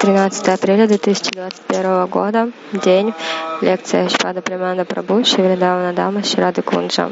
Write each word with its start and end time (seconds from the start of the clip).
13 0.00 0.48
апреля 0.48 0.86
2021 0.86 2.06
года, 2.06 2.48
день, 2.72 3.12
лекция 3.60 4.08
Шпада 4.08 4.40
Примана 4.40 4.86
Прабhu, 4.86 5.22
Шивридавана 5.24 5.92
Дама, 5.92 6.22
Ширады 6.24 6.62
Кунджа. 6.62 7.10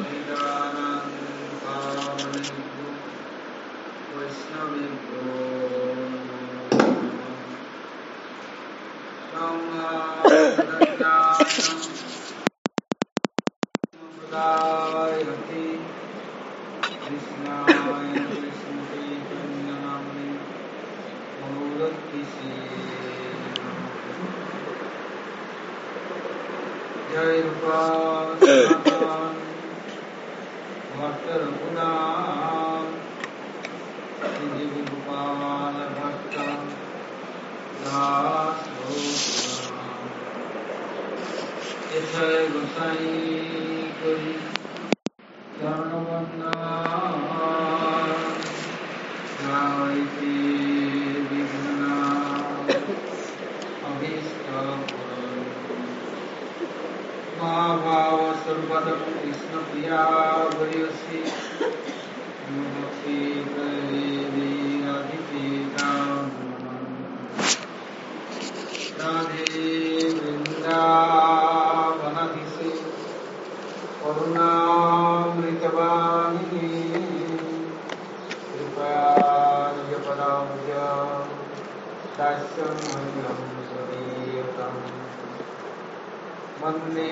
मंदे 86.63 87.11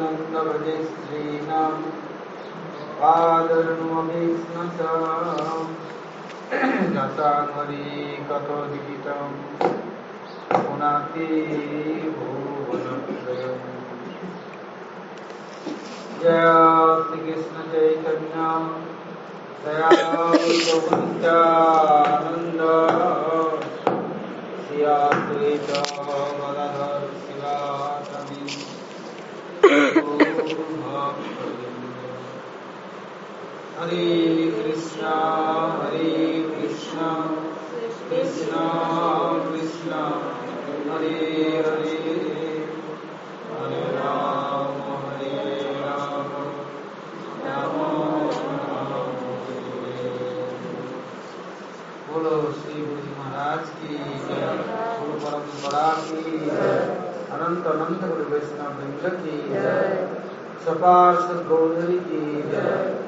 नन्दभजे 0.00 0.74
स्त्रीणां 0.84 1.76
पादर्मभिस्नसाङ्गरी 2.98 3.86
कथोद्गितं 8.30 9.32
पुनाति 10.66 11.30
भुवनत्रयम्। 12.16 13.64
जया 16.20 16.52
श्रीकृष्णचैतन्या 17.06 18.50
दया 19.64 19.90
भगवन्त्यानन्द 20.12 21.26
हरे 33.78 34.44
कृष्ण 34.50 35.06
हरे 35.78 36.10
कृष्ण 36.42 37.08
कृष्ण 38.10 38.60
कृष्ण 39.46 39.98
हरे 40.90 41.14
हरे 41.66 41.96
हरे 42.06 42.54
हरे 43.50 43.82
राम 43.96 44.78
हरे 45.06 45.32
राम 45.80 46.30
बोलो 52.08 52.36
श्री 52.52 52.95
महाराज 53.46 53.68
की 53.78 53.96
गुरु 55.00 55.18
परंपरा 55.24 55.88
की 55.98 56.38
अनंत 57.34 57.66
अनंत 57.72 58.00
गुरु 58.04 58.24
वैष्णव 58.30 58.72
की 59.18 59.36
की 62.00 62.22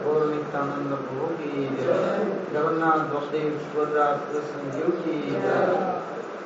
गौर 0.05 0.27
नित्यानंद 0.27 0.93
प्रभु 1.01 1.31
की 1.41 1.65
जगन्नाथ 1.79 3.03
बसदेव 3.15 3.57
सुभद्रा 3.65 4.07
कृष्ण 4.29 4.71
जीव 4.71 4.93
की 5.01 5.19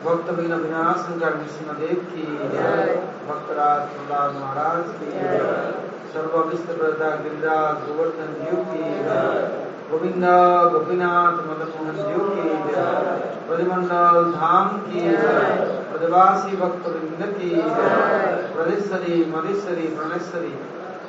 भक्त 0.07 0.33
शंकर 1.03 1.37
की 2.07 2.27
भक्तराज 3.29 3.95
महाराज 4.37 4.89
की 4.97 5.13
सर्वाभिष्ट 6.15 6.73
प्रदा 6.73 7.15
गिरिराज 7.19 7.87
गोवर्धन 7.87 8.35
जीव 8.41 8.65
की 8.73 8.91
गोविंदा 9.93 10.35
गोपीनाथ 10.73 11.47
मदन 11.47 11.73
मोहन 11.79 12.03
की 12.11 13.32
परिमंडल 13.53 14.19
धाम 14.33 14.69
की 14.83 15.01
प्रदेवासी 15.89 16.57
भक्त 16.57 16.85
वृंद 16.87 17.25
की 17.33 17.51
प्रदेशरी 18.55 19.17
मलेश्वरी 19.33 19.89
प्रणेश्वरी 19.97 20.53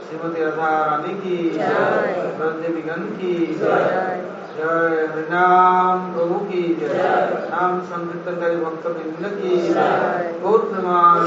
श्रीमती 0.07 0.41
राधा 0.43 0.71
रानी 0.85 1.13
की 1.13 1.37
ब्रज 2.39 2.65
विघन 2.75 3.05
की 3.19 3.31
जय। 3.59 4.25
हरिनाम 4.57 6.01
प्रभु 6.13 6.39
की 6.39 6.63
जय। 6.79 6.99
नाम 7.53 7.79
संकीर्तनकारी 7.81 8.57
भक्त 8.57 8.85
वृंद 8.87 9.23
की 9.37 9.53
बहुत 10.39 10.63
प्रमाण 10.71 11.19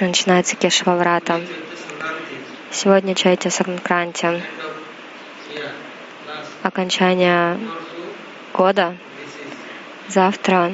Завтра 0.00 0.16
начинается 0.16 0.56
Кешваврата. 0.56 1.42
Сегодня 2.70 3.14
Чайтя 3.14 3.50
Санкранти. 3.50 4.42
Окончание 6.62 7.58
года. 8.54 8.96
Завтра 10.08 10.72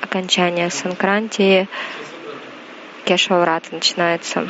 окончание 0.00 0.68
Санкранти 0.70 1.68
Кешваврата 3.04 3.68
начинается. 3.70 4.48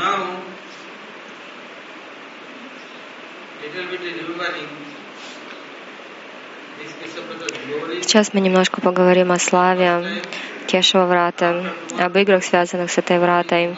Сейчас 8.01 8.33
мы 8.33 8.41
немножко 8.41 8.81
поговорим 8.81 9.31
о 9.31 9.39
славе 9.39 10.23
Кешева 10.69 11.07
Врата, 11.07 11.65
об 11.99 12.17
играх, 12.19 12.45
связанных 12.45 12.91
с 12.91 12.99
этой 12.99 13.19
вратой. 13.19 13.75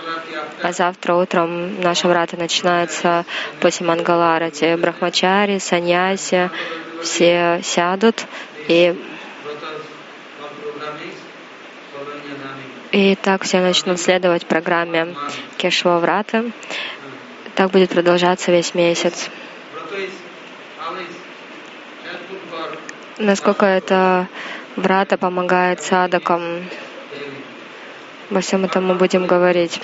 А 0.61 0.73
завтра 0.73 1.15
утром 1.15 1.81
наша 1.81 2.09
врата 2.09 2.37
начинается 2.37 3.25
после 3.61 3.87
Мангаларати. 3.87 4.75
Брахмачари, 4.75 5.59
саньяси, 5.59 6.51
все 7.01 7.61
сядут 7.63 8.27
и 8.67 9.01
и 12.91 13.15
так 13.15 13.45
все 13.45 13.61
начнут 13.61 14.01
следовать 14.01 14.47
программе 14.47 15.15
Кешева 15.59 15.99
Врата. 15.99 16.45
Так 17.55 17.71
будет 17.71 17.91
продолжаться 17.91 18.51
весь 18.51 18.75
месяц. 18.75 19.31
Насколько 23.19 23.67
это 23.67 24.27
Врата 24.77 25.17
помогает 25.17 25.83
садакам. 25.83 26.65
Во 28.31 28.41
всем 28.41 28.65
этом 28.65 28.87
мы 28.87 28.95
будем 28.95 29.27
говорить. 29.27 29.81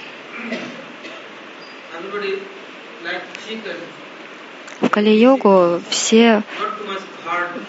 В 4.81 4.89
Кали-йогу 4.89 5.81
все 5.91 6.43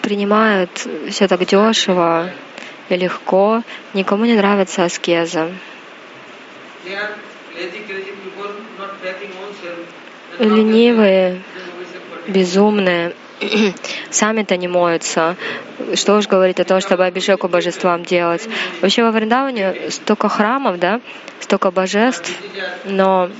принимают 0.02 0.70
все 1.10 1.26
так 1.26 1.44
дешево 1.44 2.30
и 2.88 2.96
легко. 2.96 3.62
Никому 3.92 4.24
не 4.24 4.34
нравится 4.34 4.84
аскеза. 4.84 5.50
Ленивые 10.38 11.42
безумные, 12.28 13.14
сами-то 14.10 14.56
не 14.56 14.68
моются. 14.68 15.36
Что 15.94 16.16
уж 16.16 16.26
говорить 16.26 16.60
о 16.60 16.64
том, 16.64 16.80
чтобы 16.80 17.04
обижеку 17.04 17.48
божествам 17.48 18.04
делать. 18.04 18.48
Вообще 18.80 19.02
во 19.02 19.10
Вриндаване 19.10 19.90
столько 19.90 20.28
храмов, 20.28 20.78
да, 20.78 21.00
столько 21.40 21.70
божеств, 21.70 22.32
но 22.84 23.30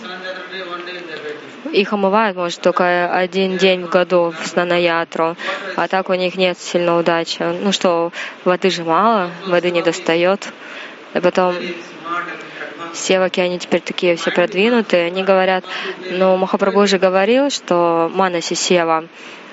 их 1.72 1.92
омывают, 1.92 2.36
может, 2.36 2.60
только 2.60 3.12
один 3.12 3.56
день 3.58 3.84
в 3.84 3.90
году 3.90 4.32
в 4.40 4.46
Снанаятру, 4.46 5.36
а 5.76 5.88
так 5.88 6.08
у 6.08 6.14
них 6.14 6.36
нет 6.36 6.58
сильной 6.58 7.00
удачи. 7.00 7.42
Ну 7.42 7.72
что, 7.72 8.12
воды 8.44 8.70
же 8.70 8.84
мало, 8.84 9.30
воды 9.46 9.70
не 9.70 9.82
достает. 9.82 10.48
И 11.14 11.20
потом 11.20 11.54
севаки, 12.94 13.40
они 13.40 13.58
теперь 13.58 13.80
такие 13.80 14.16
все 14.16 14.30
продвинутые, 14.30 15.06
они 15.06 15.22
говорят, 15.22 15.64
ну, 16.10 16.36
Махапрабху 16.36 16.86
же 16.86 16.98
говорил, 16.98 17.50
что 17.50 18.10
манаси 18.14 18.54
сева, 18.54 19.04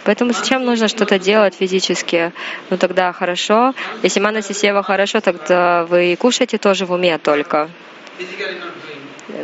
Поэтому 0.06 0.34
зачем 0.34 0.64
нужно 0.64 0.88
что-то 0.88 1.18
делать 1.18 1.56
физически? 1.56 2.32
Ну 2.70 2.78
тогда 2.78 3.12
хорошо. 3.12 3.74
Если 4.04 4.20
манаси 4.20 4.54
сева 4.54 4.84
хорошо, 4.84 5.20
тогда 5.20 5.86
вы 5.86 6.16
кушаете 6.16 6.58
тоже 6.60 6.86
в 6.86 6.92
уме 6.92 7.18
только. 7.18 7.70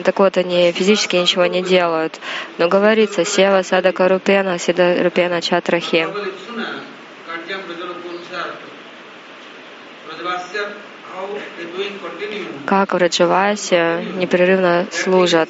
Так 0.04 0.20
вот, 0.20 0.38
они 0.38 0.72
физически 0.72 1.16
ничего 1.16 1.48
не 1.48 1.64
делают. 1.64 2.20
Но 2.60 2.70
говорится, 2.70 3.26
сева 3.26 3.64
садака 3.64 4.08
рупена, 4.08 4.60
сида 4.60 5.04
рупена 5.04 5.42
чатрахи. 5.42 6.08
Как 12.66 12.94
в 12.94 12.98
Раджавасе 12.98 14.06
непрерывно 14.16 14.86
служат. 14.92 15.50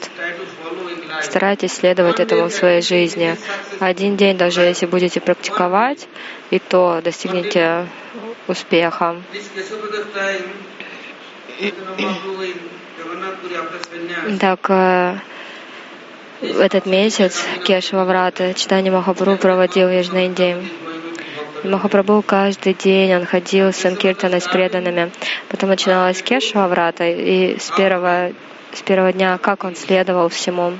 Старайтесь 1.21 1.73
следовать 1.73 2.19
этому 2.19 2.47
в 2.47 2.53
своей 2.53 2.81
жизни. 2.81 3.37
Один 3.79 4.17
день, 4.17 4.37
даже 4.37 4.61
если 4.61 4.85
будете 4.85 5.19
практиковать, 5.19 6.07
и 6.49 6.59
то 6.59 7.01
достигнете 7.03 7.87
успеха. 8.47 9.15
Так, 14.39 14.69
э, 14.69 15.15
в 16.41 16.59
этот 16.59 16.85
месяц 16.85 17.45
Кешава 17.65 18.03
Врата 18.05 18.53
читание 18.53 18.91
Махапрабху 18.91 19.39
проводил 19.39 19.87
в 19.87 19.95
Южной 19.95 20.25
Индии. 20.25 20.57
Махапрабху 21.63 22.23
каждый 22.23 22.73
день 22.73 23.13
он 23.15 23.25
ходил 23.25 23.71
с 23.71 23.77
Санкиртаной 23.77 24.41
с 24.41 24.47
преданными. 24.47 25.11
Потом 25.49 25.69
начиналась 25.69 26.21
Кешава 26.23 26.67
Врата, 26.67 27.05
и 27.05 27.59
с 27.59 27.69
первого, 27.69 28.31
с 28.73 28.81
первого 28.81 29.13
дня, 29.13 29.37
как 29.37 29.63
он 29.63 29.75
следовал 29.75 30.29
всему. 30.29 30.73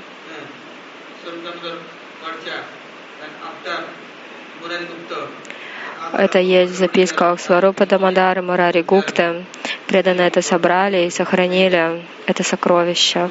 Это 6.14 6.38
есть 6.38 6.72
в 6.72 6.76
записках 6.76 7.40
Сварупа 7.40 7.86
Дамадары 7.86 8.42
Мурари 8.42 8.82
Гупты. 8.82 9.44
Преданные 9.86 10.28
это 10.28 10.42
собрали 10.42 11.06
и 11.06 11.10
сохранили 11.10 12.04
это 12.26 12.42
сокровище. 12.42 13.30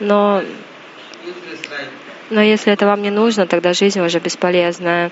Но, 0.00 0.42
но 2.30 2.40
если 2.40 2.72
это 2.72 2.86
вам 2.86 3.02
не 3.02 3.10
нужно, 3.10 3.46
тогда 3.46 3.72
жизнь 3.72 4.00
уже 4.00 4.18
бесполезная. 4.18 5.10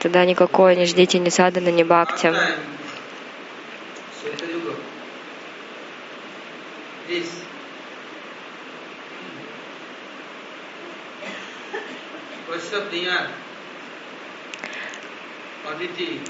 Тогда 0.00 0.24
никакой 0.24 0.76
не 0.76 0.86
ждите 0.86 1.18
ни 1.18 1.28
садана, 1.28 1.68
ни 1.68 1.82
бхакти. 1.82 2.32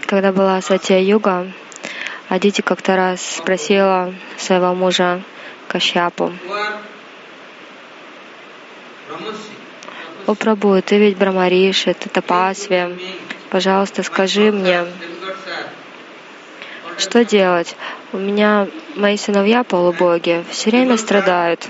Когда 0.06 0.32
была 0.32 0.60
Сатья 0.60 0.98
Юга, 0.98 1.52
Адити 2.28 2.60
как-то 2.60 2.96
раз 2.96 3.36
спросила 3.36 4.14
своего 4.38 4.74
мужа 4.74 5.22
Кашьяпу, 5.68 6.32
«О, 10.26 10.34
Прабу, 10.34 10.80
ты 10.80 10.98
ведь 10.98 11.18
Брамариши, 11.18 11.94
ты 11.94 12.08
Тапасви, 12.08 12.96
пожалуйста, 13.50 14.02
скажи 14.04 14.52
мне, 14.52 14.86
что 16.96 17.24
делать? 17.24 17.74
У 18.12 18.18
меня 18.18 18.68
мои 18.94 19.16
сыновья 19.16 19.64
полубоги 19.64 20.44
все 20.50 20.70
время 20.70 20.96
страдают 20.96 21.68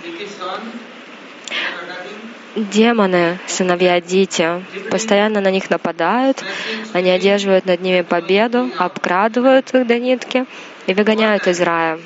демоны, 2.56 3.38
сыновья 3.46 4.00
Дити, 4.00 4.64
постоянно 4.90 5.40
на 5.40 5.50
них 5.50 5.70
нападают, 5.70 6.44
они 6.92 7.10
одерживают 7.10 7.66
над 7.66 7.80
ними 7.80 8.02
победу, 8.02 8.70
обкрадывают 8.78 9.72
их 9.74 9.86
до 9.86 9.98
нитки 9.98 10.46
и 10.86 10.94
выгоняют 10.94 11.46
из 11.46 11.60
рая. 11.60 11.98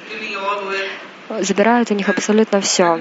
Забирают 1.41 1.91
у 1.91 1.95
них 1.95 2.09
абсолютно 2.09 2.61
все. 2.61 3.01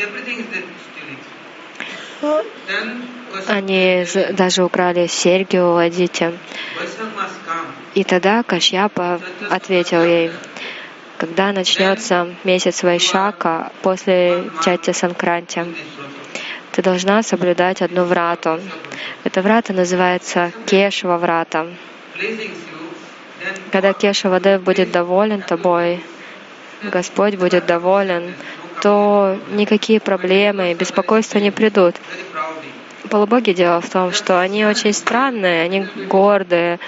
everything 0.00 0.40
is 0.40 0.64
stealing. 0.86 1.39
Они 3.46 4.06
даже 4.32 4.64
украли 4.64 5.06
серьги 5.06 5.56
у 5.56 5.76
Адити. 5.76 6.32
И 7.94 8.04
тогда 8.04 8.42
Кашьяпа 8.42 9.20
ответил 9.48 10.02
ей, 10.02 10.30
когда 11.18 11.52
начнется 11.52 12.34
месяц 12.44 12.82
Вайшака 12.82 13.72
после 13.82 14.50
Чатя 14.64 14.92
Санкранти, 14.92 15.66
ты 16.72 16.82
должна 16.82 17.22
соблюдать 17.22 17.82
одну 17.82 18.04
врату. 18.04 18.60
Эта 19.24 19.42
врата 19.42 19.72
называется 19.72 20.52
Кешва 20.66 21.16
врата. 21.18 21.66
Когда 23.72 23.92
Кешава 23.92 24.40
Дев 24.40 24.62
будет 24.62 24.90
доволен 24.90 25.42
тобой, 25.42 26.02
Господь 26.82 27.36
будет 27.36 27.66
доволен, 27.66 28.34
то 28.82 29.38
никакие 29.50 30.00
проблемы 30.00 30.70
и 30.70 30.74
беспокойства 30.74 31.38
не 31.38 31.50
придут. 31.50 31.96
Полубоги 33.08 33.52
дело 33.52 33.80
в 33.80 33.88
том, 33.88 34.12
что 34.12 34.40
они 34.40 34.64
очень 34.64 34.92
странные, 34.92 35.62
они 35.62 35.86
гордые, 36.08 36.78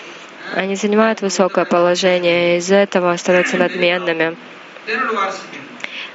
они 0.54 0.76
занимают 0.76 1.20
высокое 1.20 1.64
положение, 1.64 2.54
и 2.54 2.58
из-за 2.58 2.76
этого 2.76 3.16
становятся 3.16 3.56
надменными. 3.56 4.37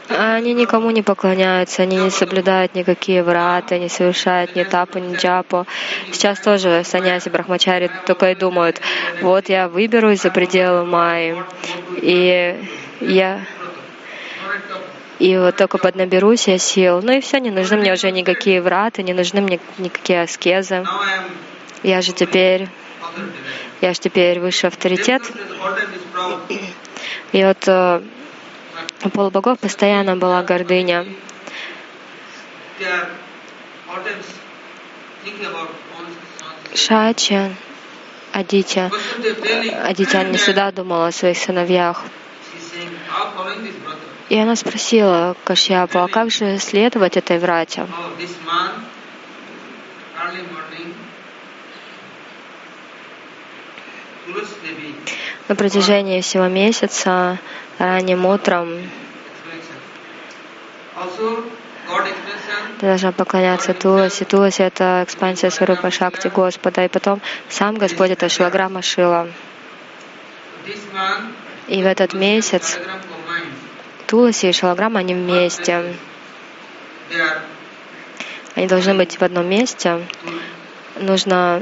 Они 0.09 0.53
никому 0.53 0.91
не 0.91 1.01
поклоняются, 1.01 1.81
они 1.81 1.97
не 1.97 2.09
соблюдают 2.09 2.75
никакие 2.75 3.23
враты, 3.23 3.77
не 3.77 3.89
совершают 3.89 4.55
ни 4.55 4.63
тапу, 4.63 4.99
ни 4.99 5.15
джапу. 5.17 5.67
Сейчас 6.13 6.39
тоже 6.39 6.83
саньяси 6.85 7.27
брахмачари 7.27 7.91
только 8.05 8.31
и 8.31 8.35
думают, 8.35 8.79
вот 9.21 9.49
я 9.49 9.67
выберусь 9.67 10.21
за 10.21 10.31
пределы 10.31 10.85
Майи, 10.85 11.35
и 12.01 12.55
я 13.01 13.41
и 15.19 15.37
вот 15.37 15.55
только 15.55 15.77
поднаберусь 15.77 16.47
я 16.47 16.57
сил. 16.57 17.01
Ну 17.01 17.11
и 17.11 17.21
все, 17.21 17.39
не 17.39 17.49
нужны 17.49 17.77
мне 17.77 17.93
уже 17.93 18.11
никакие 18.11 18.61
враты, 18.61 19.03
не 19.03 19.13
нужны 19.13 19.41
мне 19.41 19.59
никакие 19.77 20.21
аскезы. 20.21 20.85
Я 21.83 22.01
же 22.01 22.13
теперь, 22.13 22.67
я 23.81 23.93
же 23.93 23.99
теперь 23.99 24.39
высший 24.39 24.67
авторитет. 24.67 25.23
И 27.31 27.43
вот 27.43 27.67
э, 27.67 28.01
у 29.03 29.09
полубогов 29.09 29.59
постоянно 29.59 30.15
была 30.15 30.43
гордыня. 30.43 31.05
Шача, 36.75 37.51
Адитя. 38.33 38.91
Адитя 39.83 40.23
не 40.23 40.37
всегда 40.37 40.71
думала 40.71 41.07
о 41.07 41.11
своих 41.11 41.37
сыновьях. 41.37 42.03
И 44.29 44.37
она 44.37 44.55
спросила 44.55 45.35
Кашьяпу, 45.43 45.99
а 45.99 46.07
как 46.07 46.31
же 46.31 46.57
следовать 46.57 47.17
этой 47.17 47.39
врате? 47.39 47.87
На 55.47 55.55
протяжении 55.55 56.21
всего 56.21 56.47
месяца, 56.47 57.39
ранним 57.79 58.25
утром, 58.25 58.89
ты 62.79 62.85
должна 62.85 63.11
поклоняться 63.11 63.73
Туласи. 63.73 64.23
Туласи— 64.25 64.61
это 64.63 65.01
экспансия 65.03 65.49
Сварупа 65.49 65.89
Шакти 65.89 66.27
Господа. 66.27 66.85
И 66.85 66.87
потом 66.89 67.21
сам 67.49 67.75
Господь— 67.75 68.09
это 68.11 68.29
Шилаграма 68.29 68.81
Шила. 68.81 69.27
И 71.67 71.83
в 71.83 71.85
этот 71.85 72.13
месяц 72.13 72.79
Туласи 74.07 74.49
и 74.49 74.53
Шалаграма, 74.53 74.99
они 75.01 75.13
вместе. 75.13 75.95
Они 78.55 78.67
должны 78.67 78.95
быть 78.95 79.19
в 79.19 79.21
одном 79.21 79.47
месте. 79.47 80.01
Нужно 80.95 81.61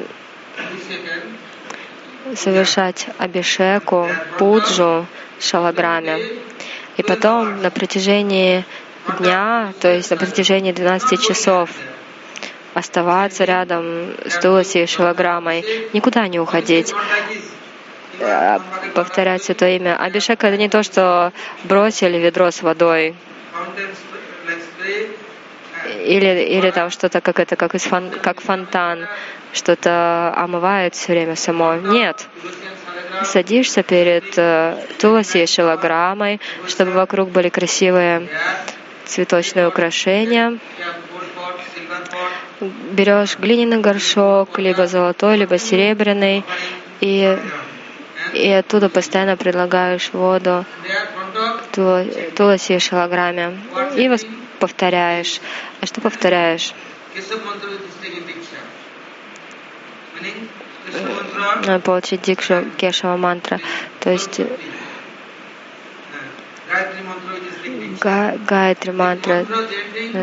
совершать 2.36 3.08
абишеку, 3.18 4.08
пуджу, 4.38 5.06
шалаграме. 5.40 6.20
И 6.98 7.04
потом 7.04 7.62
на 7.62 7.70
протяжении 7.72 8.64
дня, 9.20 9.74
то 9.82 9.92
есть 9.92 10.10
на 10.12 10.18
протяжении 10.18 10.72
12 10.72 11.22
часов, 11.22 11.70
оставаться 12.74 13.44
рядом 13.44 14.16
с 14.26 14.40
Туласи 14.40 14.84
и 14.84 14.86
Шилаграмой, 14.86 15.66
никуда 15.94 16.28
не 16.28 16.40
уходить, 16.40 16.94
повторять 18.94 19.44
Святое 19.44 19.78
имя. 19.78 19.98
Абишек— 19.98 20.44
это 20.44 20.58
не 20.58 20.70
то, 20.70 20.84
что 20.84 21.32
бросили 21.64 22.18
ведро 22.18 22.52
с 22.52 22.62
водой, 22.62 23.16
или, 26.06 26.44
или 26.58 26.72
там 26.72 26.90
что-то 26.90 27.22
как 27.22 27.40
это, 27.40 27.56
как, 27.56 27.76
из 27.76 27.84
фон, 27.84 28.10
как 28.22 28.42
фонтан, 28.42 29.08
что-то 29.54 30.34
омывает 30.36 30.96
все 30.96 31.14
время 31.14 31.36
само. 31.36 31.76
Нет. 31.76 32.28
Садишься 33.24 33.82
перед 33.84 34.38
э, 34.38 34.76
Туласи 35.00 35.44
и 35.44 35.48
Шилаграмой, 35.48 36.42
чтобы 36.68 36.92
вокруг 36.92 37.30
были 37.30 37.50
красивые 37.50 38.28
цветочные 39.06 39.68
украшения. 39.68 40.60
Берешь 42.92 43.38
глиняный 43.38 43.80
горшок, 43.80 44.60
либо 44.60 44.88
золотой, 44.88 45.38
либо 45.38 45.58
серебряный, 45.58 46.44
и, 47.00 47.38
и 48.36 48.52
оттуда 48.52 48.90
постоянно 48.90 49.38
предлагаешь 49.38 50.10
воду 50.12 50.66
Туласи 51.74 52.76
и 52.76 52.80
Шалаграме. 52.80 53.58
И 53.96 54.12
повторяешь. 54.60 55.40
А 55.82 55.86
что 55.86 56.02
повторяешь? 56.02 56.74
Получить 61.84 62.22
дикшу 62.22 62.66
Кешава 62.78 63.18
мантра. 63.18 63.60
То 64.00 64.12
есть 64.12 64.42
Гайатри 68.02 68.92
мантра 68.92 69.46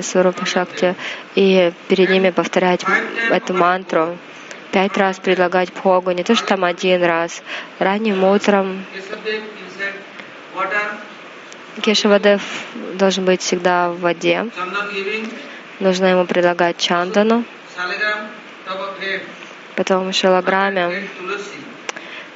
Сварупа 0.02 0.44
Шакти, 0.44 0.94
и 1.34 1.72
перед 1.88 2.10
ними 2.10 2.30
повторять 2.30 2.84
эту 3.30 3.54
мантру, 3.54 4.18
пять 4.72 4.96
раз 4.96 5.18
предлагать 5.20 5.70
Богу, 5.84 6.10
не 6.10 6.24
то 6.24 6.34
что 6.34 6.46
там 6.46 6.64
один 6.64 7.04
раз. 7.04 7.42
Ранним 7.78 8.24
утром 8.24 8.84
Кешавадев 11.82 12.42
должен 12.94 13.24
быть 13.24 13.40
всегда 13.40 13.90
в 13.90 14.00
воде. 14.00 14.46
Нужно 15.80 16.06
ему 16.06 16.26
предлагать 16.26 16.78
чандану. 16.78 17.44
Потом 19.76 20.04
в 20.04 20.08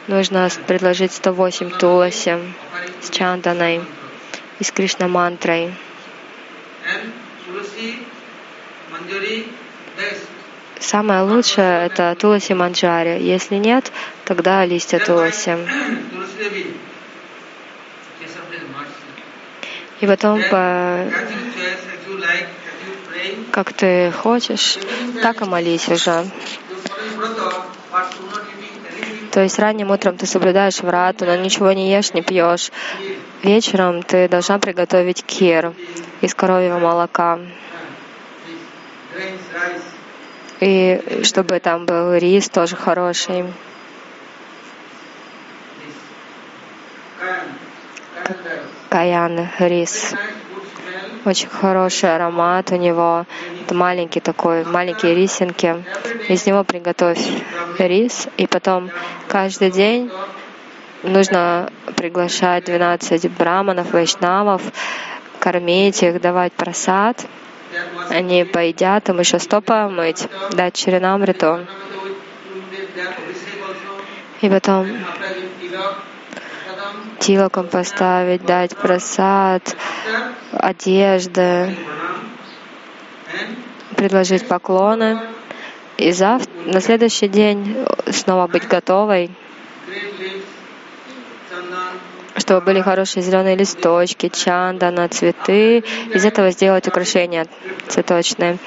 нужно 0.06 0.48
предложить 0.66 1.12
108 1.12 1.70
туласи 1.78 2.38
с 3.02 3.10
чанданой 3.10 3.82
и 4.58 4.64
с 4.64 4.70
Кришна 4.70 5.08
мантрой. 5.08 5.74
Самое 10.80 11.22
лучшее 11.22 11.86
это 11.86 12.14
Туласи 12.18 12.54
Манджари. 12.54 13.22
Если 13.22 13.56
нет, 13.56 13.90
тогда 14.24 14.64
листья 14.64 14.98
Туласи. 14.98 15.56
И 20.00 20.06
потом, 20.06 20.42
по... 20.50 21.08
как 23.50 23.72
ты 23.72 24.12
хочешь, 24.12 24.78
так 25.22 25.40
и 25.40 25.44
молись 25.46 25.88
уже. 25.88 26.26
То 29.32 29.42
есть 29.42 29.58
ранним 29.58 29.90
утром 29.90 30.16
ты 30.16 30.26
соблюдаешь 30.26 30.80
врату, 30.80 31.24
но 31.24 31.36
ничего 31.36 31.72
не 31.72 31.90
ешь, 31.90 32.12
не 32.12 32.22
пьешь. 32.22 32.70
Вечером 33.42 34.02
ты 34.02 34.28
должна 34.28 34.58
приготовить 34.58 35.24
кир 35.24 35.72
из 36.20 36.34
коровьего 36.34 36.78
молока. 36.78 37.38
И 40.60 41.20
чтобы 41.22 41.60
там 41.60 41.84
был 41.84 42.14
рис 42.14 42.48
тоже 42.48 42.76
хороший. 42.76 43.44
Каян 48.88 49.48
рис. 49.58 50.14
Очень 51.26 51.48
хороший 51.48 52.14
аромат 52.14 52.70
у 52.70 52.76
него. 52.76 53.26
Это 53.62 53.74
маленький 53.74 54.20
такой, 54.20 54.64
маленькие 54.64 55.14
рисинки. 55.14 55.84
Из 56.28 56.46
него 56.46 56.64
приготовь 56.64 57.20
рис. 57.78 58.28
И 58.36 58.46
потом 58.46 58.90
каждый 59.28 59.70
день 59.70 60.10
нужно 61.02 61.70
приглашать 61.96 62.64
12 62.64 63.30
браманов, 63.32 63.92
вайшнавов, 63.92 64.62
кормить 65.38 66.02
их, 66.02 66.20
давать 66.20 66.52
просад. 66.52 67.26
Они 68.10 68.44
поедят, 68.44 69.08
им 69.08 69.18
еще 69.18 69.38
стопа 69.38 69.88
мыть, 69.88 70.28
дать 70.52 70.74
черенамриту. 70.74 71.66
И 74.40 74.48
потом 74.50 74.86
тилаком 77.18 77.68
поставить, 77.68 78.44
дать 78.44 78.76
просад, 78.76 79.76
одежды, 80.52 81.76
предложить 83.96 84.46
поклоны. 84.46 85.20
И 85.96 86.12
завтра, 86.12 86.52
на 86.66 86.80
следующий 86.80 87.28
день 87.28 87.76
снова 88.10 88.46
быть 88.46 88.68
готовой, 88.68 89.30
чтобы 92.38 92.60
были 92.60 92.80
хорошие 92.80 93.22
зеленые 93.22 93.56
листочки, 93.56 94.28
чандана, 94.28 95.08
цветы. 95.08 95.78
Из 96.12 96.24
этого 96.24 96.50
сделать 96.50 96.86
украшения 96.86 97.46
цветочные. 97.88 98.58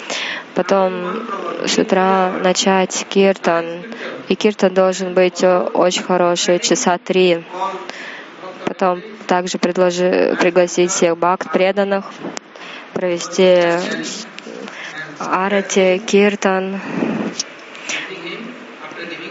Потом 0.55 1.27
с 1.65 1.77
утра 1.77 2.31
начать 2.41 3.05
киртан. 3.09 3.83
И 4.27 4.35
киртан 4.35 4.73
должен 4.73 5.13
быть 5.13 5.43
очень 5.43 6.03
хороший, 6.03 6.59
часа 6.59 6.97
три. 6.97 7.43
Потом 8.65 9.01
также 9.27 9.57
предложи, 9.57 10.35
пригласить 10.39 10.91
всех 10.91 11.17
бхакт 11.17 11.51
преданных, 11.51 12.05
провести 12.93 13.63
арати, 15.19 16.01
киртан, 16.05 16.79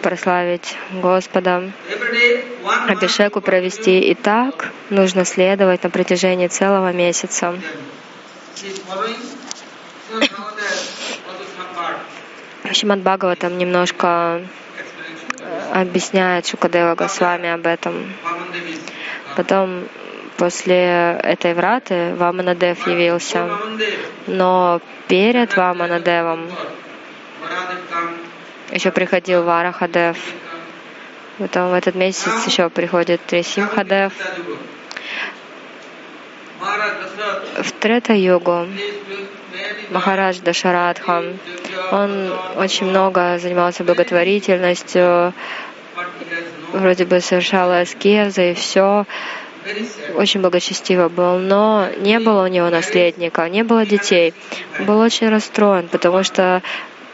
прославить 0.00 0.76
Господа, 0.92 1.70
Абишеку 2.88 3.40
провести. 3.40 4.00
И 4.00 4.14
так 4.14 4.72
нужно 4.90 5.24
следовать 5.24 5.82
на 5.82 5.90
протяжении 5.90 6.48
целого 6.48 6.92
месяца. 6.92 7.54
Шимад 12.72 13.00
Бхагаватам 13.00 13.58
немножко 13.58 14.42
объясняет 15.72 16.46
Шукадева 16.46 16.94
Госвами 16.94 17.50
об 17.50 17.66
этом. 17.66 18.12
Потом 19.36 19.84
после 20.36 21.18
этой 21.22 21.54
враты 21.54 22.14
Ваманадев 22.16 22.86
явился. 22.86 23.48
Но 24.26 24.80
перед 25.08 25.56
Ваманадевом 25.56 26.48
еще 28.72 28.90
приходил 28.90 29.42
Варахадев. 29.42 30.16
Потом 31.38 31.70
в 31.70 31.74
этот 31.74 31.94
месяц 31.94 32.46
еще 32.46 32.68
приходит 32.68 33.20
Трисимхадев. 33.26 34.12
В 37.58 37.72
Трета-югу 37.72 38.66
Махарадж 39.90 40.40
Дашарадха, 40.40 41.24
он 41.92 42.32
очень 42.56 42.86
много 42.86 43.38
занимался 43.38 43.84
благотворительностью, 43.84 45.32
вроде 46.72 47.04
бы 47.04 47.20
совершал 47.20 47.72
аскезы 47.72 48.50
и 48.50 48.54
все, 48.54 49.06
очень 50.14 50.40
благочестиво 50.40 51.08
был, 51.08 51.38
но 51.38 51.88
не 51.98 52.18
было 52.20 52.44
у 52.44 52.46
него 52.48 52.68
наследника, 52.68 53.48
не 53.48 53.62
было 53.62 53.86
детей. 53.86 54.34
Он 54.78 54.86
был 54.86 54.98
очень 54.98 55.28
расстроен, 55.28 55.88
потому 55.88 56.22
что 56.22 56.62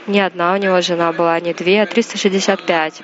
не 0.07 0.21
одна 0.21 0.55
у 0.55 0.57
него 0.57 0.81
жена 0.81 1.13
была, 1.13 1.39
не 1.41 1.53
две, 1.55 1.83
а 1.83 1.87
365. 1.87 3.03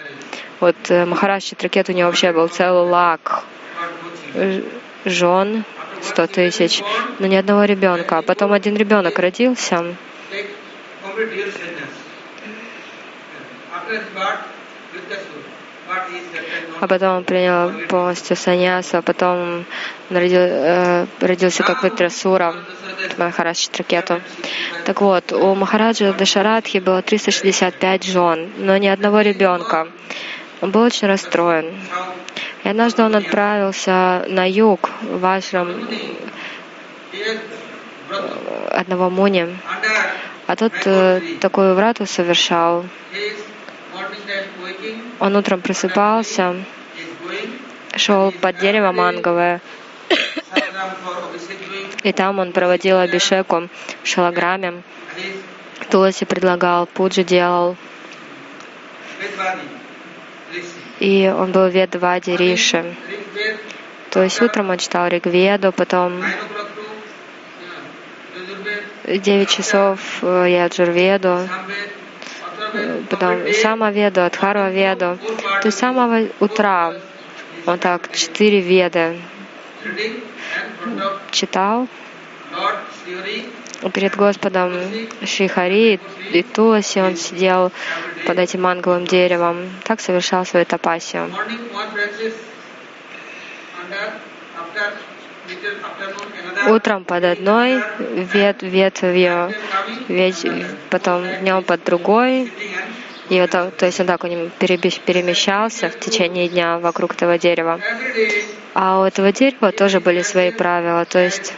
Вот 0.61 0.77
э, 0.89 1.05
Махарадж 1.05 1.43
Читракет 1.43 1.89
у 1.89 1.93
него 1.93 2.09
вообще 2.09 2.33
был 2.33 2.49
целый 2.49 2.89
лак 2.89 3.45
жен, 5.05 5.65
100 6.03 6.27
тысяч, 6.29 6.83
но 7.19 7.27
ни 7.27 7.37
одного 7.37 7.65
ребенка. 7.65 8.19
А 8.19 8.23
потом 8.23 8.53
один 8.53 8.77
ребенок 8.77 9.19
родился. 9.19 9.95
А 16.81 16.87
потом 16.87 17.19
он 17.19 17.25
принял 17.25 17.71
полностью 17.89 18.37
саньясу, 18.37 18.99
а 18.99 19.03
потом 19.03 19.65
родил, 20.09 20.41
э, 20.41 21.07
родился 21.21 21.63
как 21.63 21.85
Витрасура, 21.85 22.55
Махарадж 23.19 23.59
Читракету. 23.59 24.21
Так 24.87 25.01
вот, 25.01 25.33
у 25.33 25.55
Махараджа 25.55 26.13
Дашарадхи 26.13 26.79
было 26.79 27.03
365 27.03 28.05
жен, 28.05 28.51
но 28.59 28.77
ни 28.79 28.87
одного 28.87 29.21
ребенка. 29.21 29.89
Он 30.63 30.71
был 30.71 30.83
очень 30.83 31.09
расстроен. 31.09 31.75
И 32.65 32.69
однажды 32.69 33.03
он 33.03 33.15
отправился 33.17 34.25
на 34.29 34.49
юг 34.49 34.91
в 35.03 35.25
ашрам 35.25 35.69
одного 38.71 39.11
муни, 39.11 39.47
а 40.47 40.57
тот 40.57 40.73
э, 40.85 41.21
такую 41.41 41.75
врату 41.75 42.07
совершал. 42.07 42.85
Он 45.19 45.37
утром 45.37 45.61
просыпался, 45.61 46.57
шел 47.97 48.33
под 48.33 48.59
дерево 48.59 48.93
манговое, 48.93 49.61
и 52.03 52.13
там 52.13 52.39
он 52.39 52.53
проводил 52.53 52.99
абишеку 52.99 53.69
в 54.03 54.07
шалаграме. 54.07 54.83
Туласи 55.91 56.25
предлагал, 56.25 56.87
Пуджи 56.87 57.25
делал. 57.25 57.77
И 60.99 61.33
он 61.35 61.53
был 61.53 61.69
Ведвади 61.69 62.37
Риши. 62.37 62.95
То 64.11 64.23
есть 64.23 64.41
утром 64.43 64.71
он 64.71 64.79
читал 64.79 65.09
Ригведу, 65.09 65.73
потом 65.73 66.23
9 69.05 69.49
часов 69.49 70.01
э, 70.23 70.47
я 70.49 70.67
Джурведу, 70.69 71.29
э, 71.29 71.49
потом 73.09 73.53
Самоведу, 73.53 74.25
Адхарва 74.25 74.71
Веду. 74.71 75.19
То 75.63 75.69
есть 75.69 75.77
с 75.77 75.81
самого 75.81 76.29
утра 76.41 76.95
он 77.67 77.79
так 77.79 78.13
четыре 78.13 78.61
веды 78.61 79.17
читал 81.31 81.89
перед 83.95 84.17
Господом 84.17 84.75
Шрихари 85.25 86.01
и 86.33 86.43
Туласи 86.43 87.01
он 87.01 87.17
сидел 87.17 87.73
под 88.27 88.39
этим 88.39 88.63
манговым 88.63 89.07
деревом. 89.07 89.71
Так 89.85 90.01
совершал 90.01 90.45
свою 90.45 90.67
тапасию. 90.67 91.31
Утром 96.69 97.05
под 97.05 97.25
одной 97.25 97.83
вет, 97.99 98.63
ветвью, 98.63 99.53
ведь 100.09 100.47
потом 100.91 101.25
днем 101.41 101.63
под 101.63 101.85
другой. 101.85 102.53
И 103.31 103.41
вот, 103.41 103.51
то 103.51 103.87
есть 103.87 104.01
он 104.01 104.07
так 104.07 104.25
него 104.25 104.51
перемещался 104.59 105.89
в 105.89 105.99
течение 105.99 106.49
дня 106.49 106.79
вокруг 106.79 107.13
этого 107.13 107.39
дерева. 107.39 107.81
А 108.75 109.01
у 109.01 109.05
этого 109.05 109.33
дерева 109.33 109.73
тоже 109.73 110.01
были 110.01 110.23
свои 110.23 110.51
правила. 110.51 111.05
То 111.05 111.19
есть, 111.19 111.55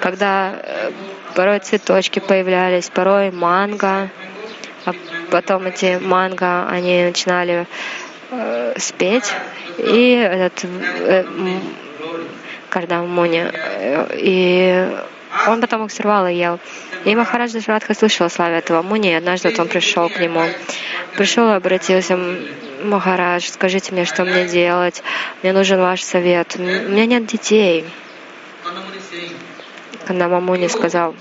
когда 0.00 0.54
э, 0.62 0.90
порой 1.34 1.58
цветочки 1.60 2.18
появлялись, 2.18 2.90
порой 2.90 3.30
манго, 3.30 4.10
а 4.84 4.92
потом 5.30 5.66
эти 5.66 5.98
манго, 6.00 6.68
они 6.68 7.04
начинали 7.04 7.66
э, 8.30 8.74
спеть, 8.78 9.32
и 9.78 10.12
этот 10.12 10.64
э, 10.64 11.24
кардамоне, 12.68 13.50
э, 13.52 14.06
и 14.16 14.88
он 15.46 15.60
потом 15.60 15.86
их 15.86 15.92
и 16.00 16.34
ел. 16.34 16.58
И 17.04 17.14
Махарадж 17.14 17.52
Дашрадха 17.52 17.94
слышал 17.94 18.26
о 18.26 18.30
славе 18.30 18.58
этого 18.58 18.82
муни, 18.82 19.10
и 19.10 19.14
однажды 19.14 19.50
вот 19.50 19.58
он 19.58 19.68
пришел 19.68 20.08
к 20.08 20.18
нему. 20.18 20.42
Пришел 21.16 21.48
и 21.50 21.54
обратился, 21.54 22.18
Махарадж, 22.82 23.48
скажите 23.48 23.92
мне, 23.92 24.04
что 24.04 24.24
мне 24.24 24.46
делать? 24.46 25.02
Мне 25.42 25.52
нужен 25.52 25.80
ваш 25.80 26.02
совет. 26.02 26.56
У 26.58 26.62
меня 26.62 27.06
нет 27.06 27.26
детей. 27.26 27.84
Когда 30.06 30.28
Мамуни 30.28 30.68
сказал, 30.68 31.14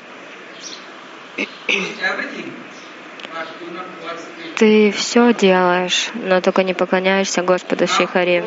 ты 4.56 4.92
все 4.92 5.34
делаешь, 5.34 6.10
но 6.16 6.42
только 6.42 6.64
не 6.64 6.74
поклоняешься 6.74 7.44
Господу 7.44 7.88
Шихари. 7.88 8.44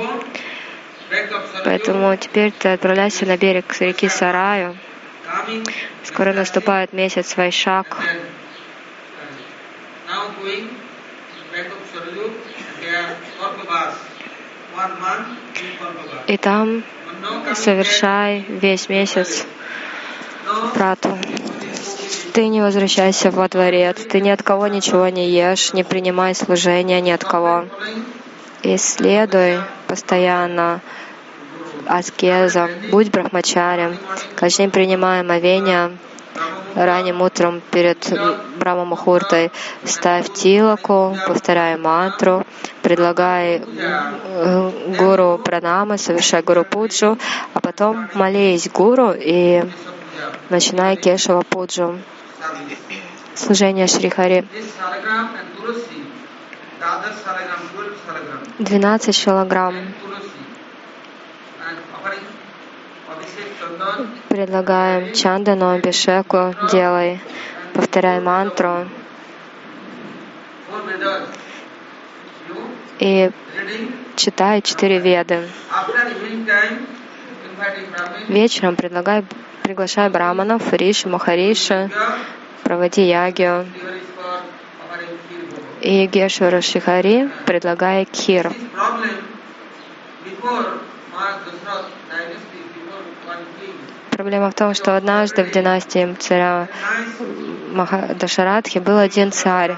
Поэтому 1.65 2.17
теперь 2.17 2.53
ты 2.53 2.69
отправляйся 2.69 3.27
на 3.27 3.37
берег 3.37 3.65
реки 3.81 4.09
Сараю. 4.09 4.77
Скоро 6.05 6.33
наступает 6.33 6.93
месяц 6.93 7.37
Вайшак. 7.37 7.99
И 16.27 16.37
там 16.37 16.85
совершай 17.55 18.45
весь 18.49 18.89
месяц 18.89 19.47
прату. 20.75 21.19
Ты 22.33 22.47
не 22.47 22.61
возвращайся 22.61 23.31
во 23.31 23.49
дворец, 23.49 23.99
ты 24.09 24.21
ни 24.21 24.31
от 24.31 24.43
кого 24.43 24.69
ничего 24.69 25.09
не 25.09 25.29
ешь, 25.31 25.73
не 25.73 25.83
принимай 25.83 26.35
служения 26.35 27.01
ни 27.01 27.11
от 27.11 27.25
кого. 27.25 27.67
Исследуй 28.63 29.59
постоянно 29.87 30.81
аскеза, 31.87 32.69
будь 32.91 33.11
брахмачарем, 33.11 33.97
каждый 34.37 34.59
день 34.59 34.71
принимай 34.71 35.21
омовение, 35.21 35.97
ранним 36.75 37.23
утром 37.23 37.63
перед 37.71 38.13
Брахма 38.59 38.85
Мухуртой 38.85 39.51
ставь 39.85 40.33
тилаку, 40.33 41.17
повторяй 41.27 41.77
мантру, 41.79 42.47
предлагай 42.83 43.63
э, 43.65 44.71
гуру 44.99 45.41
пранамы, 45.43 45.99
совершай 45.99 46.43
гуру 46.43 46.65
пуджу, 46.65 47.19
а 47.55 47.61
потом 47.61 48.09
молись 48.15 48.69
гуру 48.71 49.13
и 49.17 49.65
начинай 50.51 50.97
кешава 50.97 51.43
пуджу, 51.43 51.99
служение 53.35 53.87
Шрихари. 53.87 54.47
12 58.59 59.25
килограмм. 59.25 59.75
предлагаем 64.29 65.13
чандану, 65.13 65.71
абишеку, 65.75 66.55
делай, 66.73 67.21
повторяй 67.75 68.21
мантру. 68.21 68.89
И 72.99 73.31
читай 74.17 74.63
четыре 74.63 75.01
веды. 75.01 75.49
Вечером 78.29 78.77
предлагай, 78.77 79.25
приглашай 79.63 80.09
браманов, 80.09 80.73
риши, 80.73 81.09
махариши, 81.09 81.91
проводи 82.63 83.03
ягию. 83.03 83.67
И 85.81 86.07
Гешвара 86.07 86.61
Шихари 86.61 87.31
предлагая 87.47 88.05
кир. 88.05 88.53
Проблема 94.21 94.51
в 94.51 94.55
том, 94.55 94.75
что 94.75 94.99
однажды 94.99 95.43
в 95.43 95.51
династии 95.51 96.15
царя 96.19 96.69
Дашарадхи 98.19 98.79
был 98.79 98.99
один 98.99 99.33
царь. 99.33 99.77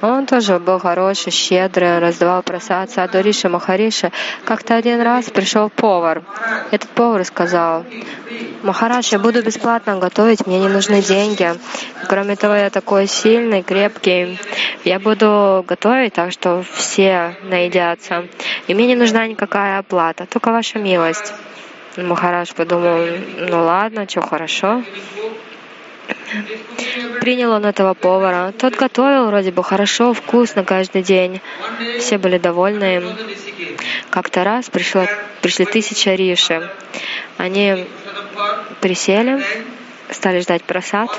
Он 0.00 0.24
тоже 0.24 0.58
был 0.58 0.78
хороший, 0.78 1.30
щедрый, 1.30 1.98
раздавал 1.98 2.42
просад 2.42 2.90
саду 2.90 3.20
Риша 3.20 3.50
Махариша. 3.50 4.10
Как-то 4.46 4.76
один 4.76 5.02
раз 5.02 5.26
пришел 5.28 5.68
повар. 5.68 6.22
Этот 6.70 6.88
повар 6.88 7.22
сказал, 7.26 7.84
Махарадж, 8.62 9.12
я 9.12 9.18
буду 9.18 9.42
бесплатно 9.42 9.98
готовить, 9.98 10.46
мне 10.46 10.58
не 10.58 10.68
нужны 10.68 11.02
деньги. 11.02 11.52
Кроме 12.08 12.36
того, 12.36 12.54
я 12.54 12.70
такой 12.70 13.06
сильный, 13.06 13.62
крепкий. 13.62 14.40
Я 14.84 15.00
буду 15.00 15.66
готовить 15.68 16.14
так, 16.14 16.32
что 16.32 16.64
все 16.72 17.36
наедятся. 17.42 18.24
И 18.68 18.74
мне 18.74 18.86
не 18.86 18.96
нужна 18.96 19.26
никакая 19.26 19.80
оплата, 19.80 20.24
только 20.24 20.50
ваша 20.50 20.78
милость. 20.78 21.34
Махарадж 21.96 22.52
подумал, 22.54 23.06
ну 23.38 23.64
ладно, 23.64 24.08
что 24.08 24.22
хорошо. 24.22 24.82
Принял 27.20 27.52
он 27.52 27.66
этого 27.66 27.94
повара. 27.94 28.52
Тот 28.58 28.74
готовил 28.74 29.26
вроде 29.26 29.52
бы 29.52 29.62
хорошо, 29.62 30.14
вкусно 30.14 30.64
каждый 30.64 31.02
день. 31.02 31.40
Все 31.98 32.18
были 32.18 32.38
довольны 32.38 32.96
им. 32.96 33.04
Как-то 34.10 34.42
раз 34.44 34.70
пришло, 34.70 35.06
пришли 35.42 35.66
тысячи 35.66 36.08
риши. 36.08 36.70
Они 37.36 37.86
присели, 38.80 39.42
стали 40.12 40.40
ждать 40.40 40.62
просад. 40.64 41.10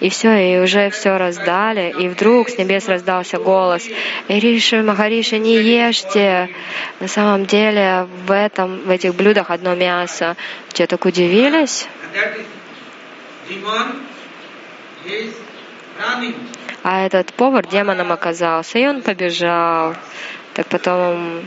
И 0.00 0.10
все, 0.10 0.30
и 0.36 0.58
уже 0.60 0.90
все 0.90 1.16
раздали. 1.16 1.94
И 1.98 2.08
вдруг 2.08 2.48
с 2.48 2.58
небес 2.58 2.88
раздался 2.88 3.38
голос. 3.38 3.86
Ириши, 4.28 4.82
Махариши, 4.82 5.38
не 5.38 5.56
ешьте. 5.56 6.50
На 7.00 7.08
самом 7.08 7.46
деле 7.46 8.06
в, 8.26 8.32
этом, 8.32 8.80
в 8.82 8.90
этих 8.90 9.14
блюдах 9.14 9.50
одно 9.50 9.74
мясо. 9.74 10.36
Те 10.72 10.86
так 10.86 11.04
удивились. 11.04 11.88
А 16.84 17.04
этот 17.06 17.32
повар 17.32 17.66
демоном 17.66 18.12
оказался, 18.12 18.78
и 18.78 18.86
он 18.86 19.02
побежал. 19.02 19.94
Так 20.58 20.66
потом 20.66 21.44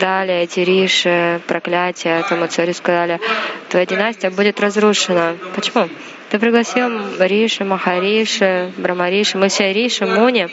дали 0.00 0.34
эти 0.42 0.58
риши, 0.58 1.40
проклятия, 1.46 2.18
этому 2.18 2.48
царю 2.48 2.74
сказали, 2.74 3.20
твоя 3.68 3.86
династия 3.86 4.30
будет 4.30 4.58
разрушена. 4.58 5.36
Почему? 5.54 5.88
Ты 6.28 6.40
пригласил 6.40 6.88
Риши, 7.20 7.62
Махариши, 7.62 8.72
Брамариши, 8.76 9.38
мы 9.38 9.46
все 9.46 9.72
Риши, 9.72 10.04
Муни, 10.04 10.48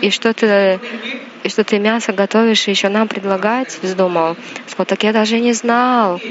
и 0.00 0.08
что 0.08 0.32
ты 0.32 0.80
и 1.42 1.48
что 1.50 1.62
ты 1.62 1.78
мясо 1.78 2.14
готовишь 2.14 2.68
и 2.68 2.70
еще 2.70 2.88
нам 2.88 3.06
предлагать 3.06 3.78
вздумал. 3.82 4.38
Сказал, 4.66 4.86
так 4.86 5.02
я 5.02 5.12
даже 5.12 5.40
не 5.40 5.52
знал. 5.52 6.22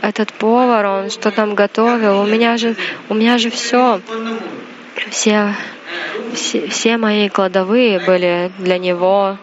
Этот 0.00 0.32
повар, 0.32 0.86
он 0.86 1.10
что 1.10 1.30
там 1.30 1.54
готовил, 1.54 2.20
у 2.20 2.26
меня 2.26 2.56
же, 2.56 2.76
у 3.10 3.14
меня 3.14 3.36
же 3.36 3.50
все, 3.50 4.00
все, 5.10 5.54
все, 6.32 6.66
все 6.68 6.96
мои 6.96 7.28
кладовые 7.28 8.00
были 8.00 8.50
для 8.56 8.78
него. 8.78 9.36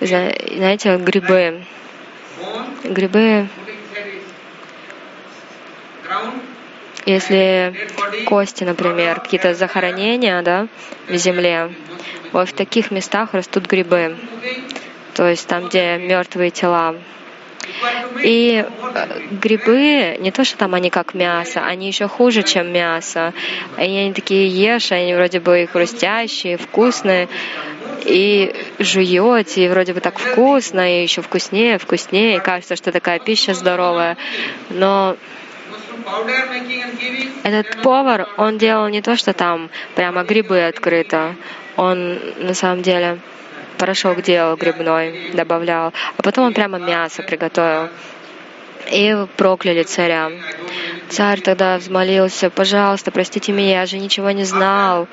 Знаете, 0.00 0.96
грибы. 0.96 1.64
Грибы 2.84 3.48
если 7.06 7.72
кости, 8.24 8.64
например, 8.64 9.20
какие-то 9.20 9.54
захоронения 9.54 10.42
да, 10.42 10.66
в 11.08 11.14
земле, 11.14 11.72
вот 12.32 12.48
в 12.48 12.52
таких 12.52 12.90
местах 12.90 13.32
растут 13.32 13.66
грибы, 13.66 14.16
то 15.14 15.28
есть 15.28 15.46
там, 15.46 15.68
где 15.68 15.98
мертвые 15.98 16.50
тела. 16.50 16.96
И 18.22 18.64
э, 18.64 19.20
грибы, 19.30 20.16
не 20.20 20.30
то, 20.30 20.44
что 20.44 20.56
там 20.56 20.74
они 20.74 20.90
как 20.90 21.14
мясо, 21.14 21.64
они 21.64 21.86
еще 21.86 22.08
хуже, 22.08 22.42
чем 22.42 22.72
мясо. 22.72 23.32
Они, 23.76 23.98
они 23.98 24.12
такие 24.12 24.48
ешь, 24.48 24.92
они 24.92 25.14
вроде 25.14 25.40
бы 25.40 25.62
и 25.62 25.66
хрустящие, 25.66 26.56
вкусные, 26.56 27.28
и 28.04 28.54
жуете, 28.78 29.64
и 29.64 29.68
вроде 29.68 29.92
бы 29.92 30.00
так 30.00 30.18
вкусно, 30.18 30.98
и 30.98 31.02
еще 31.02 31.22
вкуснее, 31.22 31.78
вкуснее, 31.78 32.36
и 32.36 32.40
кажется, 32.40 32.76
что 32.76 32.92
такая 32.92 33.18
пища 33.18 33.54
здоровая. 33.54 34.16
Но 34.70 35.16
этот 37.42 37.82
повар, 37.82 38.28
он 38.36 38.58
делал 38.58 38.88
не 38.88 39.02
то, 39.02 39.16
что 39.16 39.32
там 39.32 39.70
прямо 39.94 40.22
грибы 40.22 40.66
открыто, 40.66 41.34
он 41.76 42.18
на 42.38 42.54
самом 42.54 42.82
деле 42.82 43.18
порошок 43.76 44.22
делал 44.22 44.56
грибной, 44.56 45.30
добавлял, 45.32 45.92
а 46.16 46.22
потом 46.22 46.46
он 46.46 46.54
прямо 46.54 46.78
мясо 46.78 47.22
приготовил. 47.22 47.90
И 48.90 49.16
прокляли 49.36 49.82
царя. 49.82 50.30
Царь 51.08 51.40
тогда 51.40 51.78
взмолился, 51.78 52.50
пожалуйста, 52.50 53.10
простите 53.10 53.52
меня, 53.52 53.80
я 53.80 53.86
же 53.86 53.98
ничего 53.98 54.30
не 54.30 54.44
знал. 54.44 55.08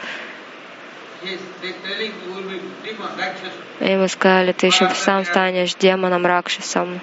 И 3.80 3.86
ему 3.86 4.08
сказали, 4.08 4.52
ты 4.52 4.68
еще 4.68 4.90
сам 4.96 5.26
станешь 5.26 5.76
демоном 5.76 6.26
Ракшисом. 6.26 7.00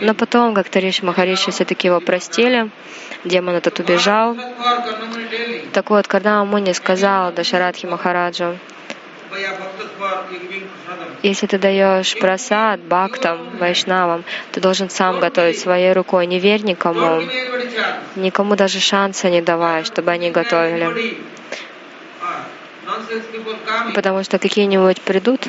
Но 0.00 0.14
потом, 0.14 0.54
как-то 0.54 0.78
Риши 0.78 1.04
Махариши 1.04 1.50
все-таки 1.50 1.88
его 1.88 2.00
простили, 2.00 2.70
демон 3.24 3.54
этот 3.54 3.80
убежал. 3.80 4.36
Так 5.72 5.90
вот, 5.90 6.06
когда 6.06 6.40
Амуни 6.40 6.72
сказал 6.72 7.32
Дашарадхи 7.32 7.86
Махараджу, 7.86 8.58
если 11.22 11.46
ты 11.46 11.58
даешь 11.58 12.18
просад 12.18 12.80
бхактам, 12.80 13.58
вайшнавам, 13.58 14.24
ты 14.52 14.60
должен 14.60 14.90
сам 14.90 15.20
готовить 15.20 15.58
своей 15.58 15.92
рукой. 15.92 16.26
Не 16.26 16.38
верь 16.38 16.62
никому. 16.62 17.22
Никому 18.16 18.56
даже 18.56 18.80
шанса 18.80 19.30
не 19.30 19.42
давай, 19.42 19.84
чтобы 19.84 20.10
они 20.10 20.30
готовили. 20.30 21.18
Потому 23.94 24.24
что 24.24 24.38
какие-нибудь 24.38 25.00
придут 25.02 25.46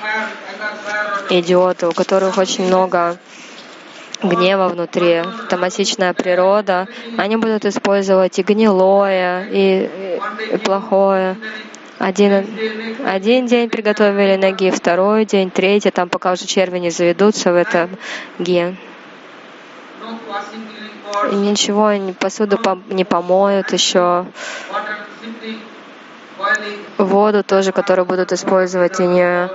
идиоты, 1.29 1.87
у 1.87 1.91
которых 1.91 2.37
очень 2.37 2.65
много 2.65 3.17
гнева 4.21 4.67
внутри, 4.67 5.23
томатичная 5.49 6.13
природа, 6.13 6.87
они 7.17 7.37
будут 7.37 7.65
использовать 7.65 8.37
и 8.37 8.43
гнилое, 8.43 9.47
и, 9.51 9.89
и 10.53 10.57
плохое. 10.57 11.37
Один, 12.01 12.47
один 13.05 13.45
день 13.45 13.69
приготовили 13.69 14.35
ноги, 14.35 14.71
второй 14.71 15.25
день, 15.25 15.51
третий, 15.51 15.91
там 15.91 16.09
пока 16.09 16.31
уже 16.31 16.47
черви 16.47 16.79
не 16.79 16.89
заведутся 16.89 17.53
в 17.53 17.55
этом 17.55 17.91
ге. 18.39 18.75
И 21.31 21.35
ничего, 21.35 21.91
посуду 22.19 22.57
не 22.89 23.05
помоют 23.05 23.71
еще 23.71 24.25
воду 26.97 27.43
тоже, 27.43 27.71
которую 27.71 28.07
будут 28.07 28.31
использовать, 28.31 28.99
и 28.99 29.03
не 29.03 29.49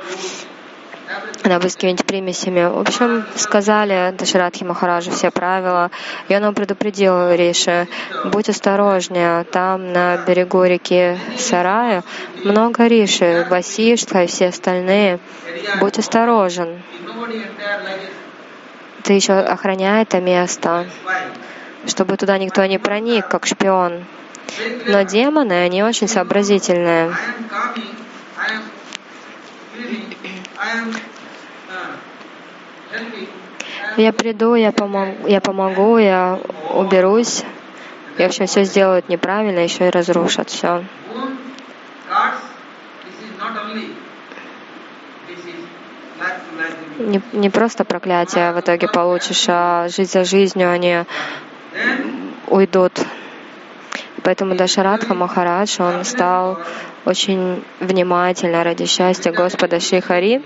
набыть 1.48 1.74
какими-нибудь 1.74 2.06
примесями. 2.06 2.64
В 2.64 2.78
общем, 2.78 3.24
сказали 3.36 4.14
Дашарадхи 4.16 4.64
Махараджу 4.64 5.10
все 5.10 5.30
правила, 5.30 5.90
и 6.28 6.34
он 6.34 6.42
нам 6.42 6.54
предупредил 6.54 7.32
Риши, 7.32 7.88
будь 8.24 8.48
осторожнее, 8.48 9.44
там 9.44 9.92
на 9.92 10.16
берегу 10.18 10.64
реки 10.64 11.18
Сарая 11.38 12.02
много 12.44 12.86
Риши, 12.86 13.46
Васиштха 13.50 14.24
и 14.24 14.26
все 14.26 14.48
остальные, 14.48 15.18
будь 15.80 15.98
осторожен. 15.98 16.82
Ты 19.02 19.12
еще 19.12 19.34
охраняй 19.34 20.02
это 20.02 20.20
место, 20.20 20.86
чтобы 21.86 22.16
туда 22.16 22.38
никто 22.38 22.64
не 22.66 22.78
проник, 22.78 23.28
как 23.28 23.46
шпион. 23.46 24.04
Но 24.86 25.02
демоны, 25.02 25.52
они 25.52 25.82
очень 25.82 26.08
сообразительные. 26.08 27.14
Я 33.96 34.12
приду, 34.12 34.54
я 34.54 34.72
помогу, 34.72 35.26
я 35.26 35.40
помогу, 35.40 35.98
я 35.98 36.38
уберусь. 36.74 37.44
И, 38.18 38.22
в 38.22 38.26
общем, 38.26 38.46
все 38.46 38.64
сделают 38.64 39.08
неправильно, 39.08 39.60
еще 39.60 39.86
и 39.86 39.90
разрушат 39.90 40.50
все. 40.50 40.84
Не, 46.98 47.20
не 47.32 47.50
просто 47.50 47.84
проклятие 47.84 48.52
в 48.52 48.60
итоге 48.60 48.88
получишь, 48.88 49.44
а 49.48 49.88
жизнь 49.88 50.12
за 50.12 50.24
жизнью 50.24 50.70
они 50.70 51.04
уйдут 52.48 52.92
Поэтому 54.26 54.56
Дашарадха 54.56 55.14
Махарадж, 55.14 55.80
он 55.80 56.04
стал 56.04 56.58
очень 57.04 57.62
внимательно 57.78 58.64
ради 58.64 58.84
счастья 58.84 59.30
Господа 59.30 59.78
Шихари 59.78 60.42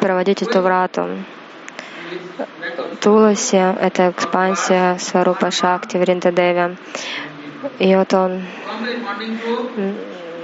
проводить 0.00 0.42
эту 0.42 0.60
врату. 0.60 1.08
Туласи— 3.00 3.56
это 3.80 4.10
экспансия 4.10 4.96
Сварупа 4.98 5.50
Шакти 5.50 5.96
в 5.96 6.04
Риндадеве. 6.04 6.76
И 7.78 7.94
вот 7.96 8.12
он 8.12 8.42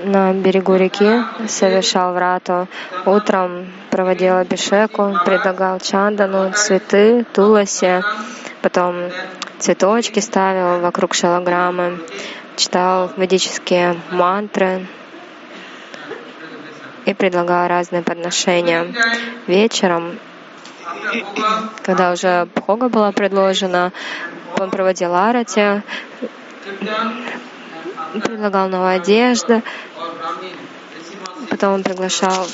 на 0.05 0.33
берегу 0.33 0.77
реки 0.77 1.23
совершал 1.49 2.15
врату. 2.15 2.69
Утром 3.07 3.67
проводил 3.91 4.37
Абишеку, 4.37 5.15
предлагал 5.25 5.79
чандану, 5.81 6.53
цветы, 6.53 7.27
туласи, 7.35 8.03
потом 8.63 8.97
цветочки 9.59 10.21
ставил 10.21 10.81
вокруг 10.81 11.15
шалограммы, 11.15 11.99
читал 12.57 13.11
ведические 13.17 13.97
мантры 14.11 14.87
и 17.07 17.15
предлагал 17.15 17.69
разные 17.69 18.03
подношения. 18.03 18.87
Вечером, 19.47 20.19
когда 21.83 22.13
уже 22.13 22.49
Бхога 22.55 22.89
была 22.89 23.13
предложена, 23.13 23.93
он 24.59 24.71
проводил 24.71 25.15
арати, 25.15 25.83
предлагал 28.23 28.69
новую 28.69 28.91
одежду, 28.91 29.63
потом 31.49 31.75
он 31.75 31.83
приглашал, 31.83 32.47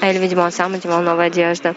а 0.00 0.10
или, 0.10 0.18
видимо, 0.18 0.42
он 0.42 0.52
сам 0.52 0.74
одевал 0.74 1.02
новую 1.02 1.26
одежду. 1.26 1.74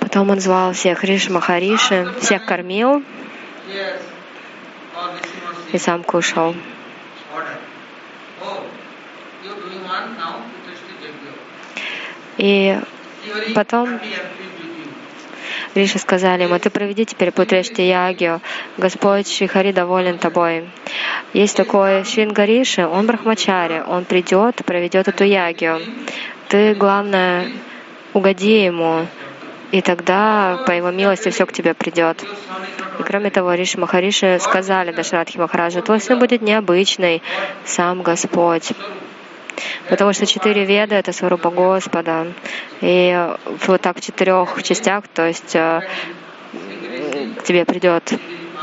Потом 0.00 0.30
он 0.30 0.40
звал 0.40 0.72
всех 0.72 1.04
Риш 1.04 1.28
Махариши, 1.28 2.12
всех 2.20 2.44
кормил 2.44 3.02
и 5.72 5.78
сам 5.78 6.02
кушал. 6.02 6.54
И 12.40 12.78
потом 13.54 14.00
Риши 15.74 15.98
сказали 15.98 16.44
ему, 16.44 16.58
ты 16.58 16.70
проведи 16.70 17.04
теперь 17.04 17.32
Путрешти 17.32 17.86
Ягию, 17.86 18.40
Господь 18.78 19.30
Шихари 19.30 19.72
доволен 19.72 20.16
тобой. 20.16 20.64
Есть 21.34 21.54
такой 21.54 22.02
Шингариши, 22.04 22.86
он 22.86 23.06
брахмачари, 23.06 23.82
он 23.86 24.06
придет, 24.06 24.64
проведет 24.64 25.06
эту 25.08 25.24
ягию. 25.24 25.82
Ты, 26.48 26.74
главное, 26.74 27.52
угоди 28.14 28.64
ему, 28.64 29.06
и 29.70 29.82
тогда 29.82 30.62
по 30.66 30.72
его 30.72 30.90
милости 30.90 31.28
все 31.28 31.44
к 31.44 31.52
тебе 31.52 31.74
придет. 31.74 32.24
И 32.98 33.02
кроме 33.02 33.28
того, 33.28 33.52
Риши 33.52 33.78
Махариши 33.78 34.38
сказали 34.40 34.92
Дашрадхи 34.92 35.36
Махараджа, 35.36 35.82
твой 35.82 36.00
сын 36.00 36.18
будет 36.18 36.40
необычный, 36.40 37.22
сам 37.66 38.00
Господь. 38.00 38.72
Потому 39.88 40.12
что 40.12 40.26
четыре 40.26 40.64
веда— 40.64 40.94
это 40.96 41.12
сварупа 41.12 41.50
Господа. 41.50 42.32
И 42.80 43.28
вот 43.66 43.80
так 43.80 43.96
в 43.96 44.00
четырех 44.00 44.62
частях, 44.62 45.04
то 45.08 45.26
есть 45.26 45.54
э, 45.54 45.80
к 47.38 47.42
тебе 47.44 47.64
придет 47.64 48.12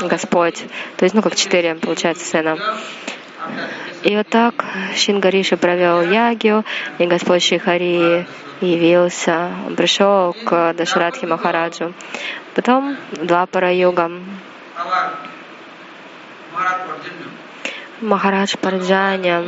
Господь. 0.00 0.64
То 0.96 1.04
есть, 1.04 1.14
ну, 1.14 1.22
как 1.22 1.36
четыре, 1.36 1.74
получается, 1.74 2.24
сына. 2.24 2.58
И 4.02 4.16
вот 4.16 4.28
так 4.28 4.64
Шингариши 4.94 5.56
провел 5.56 6.02
ягию, 6.02 6.64
и 6.98 7.06
Господь 7.06 7.42
Шихари 7.42 8.26
явился. 8.60 9.50
Пришел 9.76 10.32
к 10.32 10.74
Дашарадхи 10.74 11.26
Махараджу. 11.26 11.92
Потом 12.54 12.96
два 13.12 13.46
пара 13.46 13.72
югам. 13.72 14.24
Махарадж 18.00 18.56
Парджаня. 18.60 19.44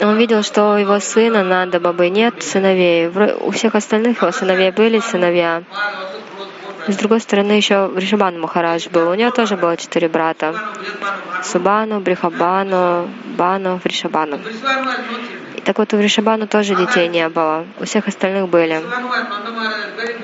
Он 0.00 0.16
видел, 0.18 0.42
что 0.42 0.74
у 0.74 0.76
его 0.76 1.00
сына 1.00 1.42
Нанда 1.42 1.80
Бабы 1.80 2.10
нет 2.10 2.42
сыновей. 2.42 3.08
У 3.08 3.50
всех 3.50 3.74
остальных 3.74 4.22
его 4.22 4.32
сыновей 4.32 4.70
были 4.70 4.98
сыновья. 4.98 5.62
С 6.86 6.96
другой 6.96 7.20
стороны, 7.20 7.52
еще 7.52 7.86
Вришабан 7.86 8.38
Махарадж 8.40 8.88
был. 8.90 9.10
У 9.10 9.14
него 9.14 9.30
тоже 9.30 9.56
было 9.56 9.76
четыре 9.76 10.08
брата. 10.08 10.54
Субану, 11.42 12.00
Брихабану, 12.00 13.08
Бану, 13.36 13.80
Вришабану. 13.82 14.38
Так 15.64 15.78
вот, 15.78 15.92
у 15.94 15.96
Вришабану 15.96 16.46
тоже 16.46 16.76
детей 16.76 17.08
не 17.08 17.28
было. 17.28 17.64
У 17.80 17.84
всех 17.84 18.06
остальных 18.06 18.48
были. 18.48 18.80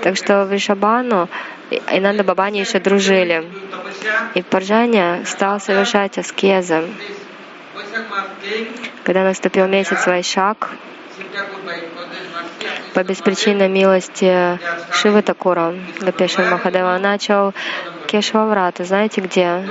Так 0.02 0.16
что 0.16 0.44
Вришабану 0.44 1.28
и 1.70 2.00
Нанда 2.00 2.22
Бабани 2.22 2.58
еще 2.60 2.78
дружили. 2.78 3.44
И 4.34 4.42
Парджаня 4.42 5.22
стал 5.24 5.60
совершать 5.60 6.18
аскезы. 6.18 6.84
Когда 9.04 9.24
наступил 9.24 9.66
месяц 9.66 10.06
Вайшак, 10.06 10.70
по 12.94 13.02
беспричинной 13.04 13.68
милости 13.68 14.58
Шивы 14.92 15.22
Такура, 15.22 15.74
Гапешвар 16.00 16.50
Махадева, 16.50 16.98
начал 16.98 17.54
Кешваврату. 18.06 18.84
Знаете 18.84 19.20
где? 19.20 19.64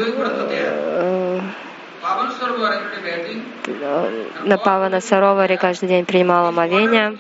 На 4.43 4.57
Павана 4.57 5.01
Сароваре 5.01 5.57
каждый 5.57 5.89
день 5.89 6.05
принимал 6.05 6.47
омовение, 6.47 7.17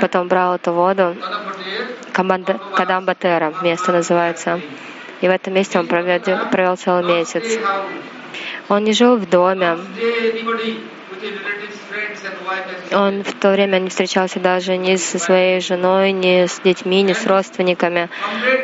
потом 0.00 0.28
брал 0.28 0.56
эту 0.56 0.72
воду. 0.72 1.16
Кадамбатера 2.12 3.54
место 3.62 3.92
называется. 3.92 4.60
И 5.20 5.28
в 5.28 5.30
этом 5.30 5.54
месте 5.54 5.78
он 5.78 5.86
провел, 5.86 6.20
провел 6.50 6.76
целый 6.76 7.04
месяц. 7.04 7.58
Он 8.68 8.84
не 8.84 8.92
жил 8.92 9.16
в 9.16 9.28
доме. 9.28 9.78
Он 12.92 13.22
в 13.22 13.32
то 13.34 13.52
время 13.52 13.78
не 13.78 13.90
встречался 13.90 14.40
даже 14.40 14.76
ни 14.76 14.96
со 14.96 15.18
своей 15.18 15.60
женой, 15.60 16.12
ни 16.12 16.46
с 16.46 16.60
детьми, 16.60 17.02
ни 17.02 17.12
с 17.12 17.26
родственниками. 17.26 18.08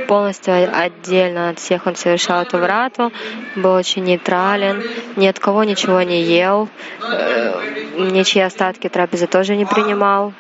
Полностью 0.09 0.55
отдельно 0.73 1.51
от 1.51 1.59
всех 1.59 1.87
он 1.87 1.97
совершал 1.97 2.43
эту 2.43 2.59
врату, 2.59 3.12
был 3.57 3.73
очень 3.73 4.05
нейтрален, 4.05 4.83
ни 5.17 5.27
от 5.27 5.38
кого 5.38 5.65
ничего 5.65 6.03
не 6.03 6.23
ел, 6.23 6.69
э, 7.01 7.53
ничьи 7.99 8.43
остатки 8.43 8.88
трапезы 8.88 9.27
тоже 9.27 9.57
не 9.57 9.65
принимал, 9.65 10.33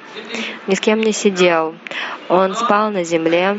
ни 0.66 0.74
с 0.74 0.80
кем 0.80 1.00
не 1.00 1.12
сидел. 1.12 1.74
Он 2.28 2.54
спал 2.54 2.90
на 2.90 3.04
земле, 3.04 3.58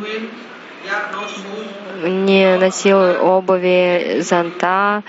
не 2.03 2.57
носил 2.57 3.25
обуви, 3.25 4.19
зонта, 4.21 5.03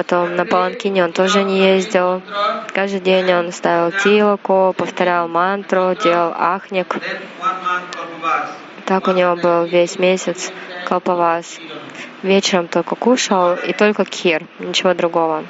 Потом 0.00 0.34
на 0.34 0.46
Паланкине 0.46 1.04
он 1.04 1.12
тоже 1.12 1.44
не 1.44 1.58
ездил. 1.58 2.22
Каждый 2.72 3.00
день 3.00 3.30
он 3.34 3.52
ставил 3.52 3.92
тилоку, 3.92 4.74
повторял 4.74 5.28
мантру, 5.28 5.94
делал 5.94 6.32
ахник. 6.34 6.96
Так 8.86 9.08
у 9.08 9.10
него 9.10 9.36
был 9.36 9.64
весь 9.64 9.98
месяц 9.98 10.52
Калпавас. 10.86 11.58
Вечером 12.22 12.66
только 12.66 12.94
кушал 12.94 13.56
и 13.56 13.74
только 13.74 14.06
кир, 14.06 14.46
ничего 14.58 14.94
другого. 14.94 15.44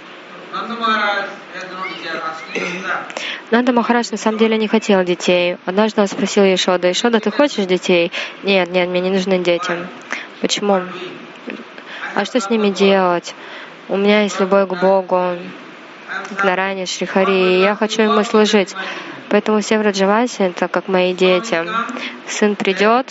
Нанда 3.53 3.73
Махарадж 3.73 4.09
на 4.11 4.17
самом 4.17 4.39
деле 4.39 4.59
не 4.59 4.67
хотел 4.67 5.05
детей. 5.05 5.59
Однажды 5.65 6.01
он 6.01 6.09
спросил 6.09 6.43
Ешода, 6.43 6.89
Ешода, 6.89 7.21
ты 7.21 7.31
хочешь 7.31 7.67
детей? 7.67 8.11
Нет, 8.43 8.69
нет, 8.73 8.89
мне 8.89 8.99
не 9.01 9.11
нужны 9.11 9.39
дети. 9.39 9.71
Почему? 10.41 10.83
А 12.17 12.25
что 12.25 12.41
с 12.41 12.51
ними 12.51 12.71
делать? 12.71 13.33
У 13.91 13.97
меня 13.97 14.23
есть 14.23 14.39
любовь 14.39 14.69
к 14.69 14.81
Богу, 14.81 15.37
к 16.37 16.45
Наране 16.45 16.87
Шрихари, 16.87 17.57
и 17.57 17.61
я 17.61 17.75
хочу 17.75 18.03
ему 18.03 18.23
служить. 18.23 18.73
Поэтому 19.31 19.61
все 19.61 19.81
в 19.81 19.83
Раджавасе— 19.83 20.47
это 20.51 20.69
как 20.69 20.87
мои 20.87 21.13
дети. 21.13 21.67
Сын 22.29 22.55
придет, 22.55 23.09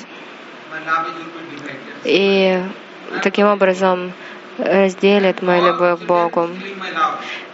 и 2.05 2.63
таким 3.23 3.47
образом 3.47 4.13
разделит 4.57 5.41
мою 5.41 5.65
любовь 5.65 5.99
к 5.99 6.05
Богу. 6.05 6.49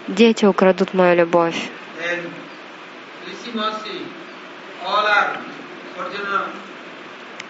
Дети 0.08 0.46
украдут 0.46 0.94
мою 0.94 1.16
любовь. 1.16 1.58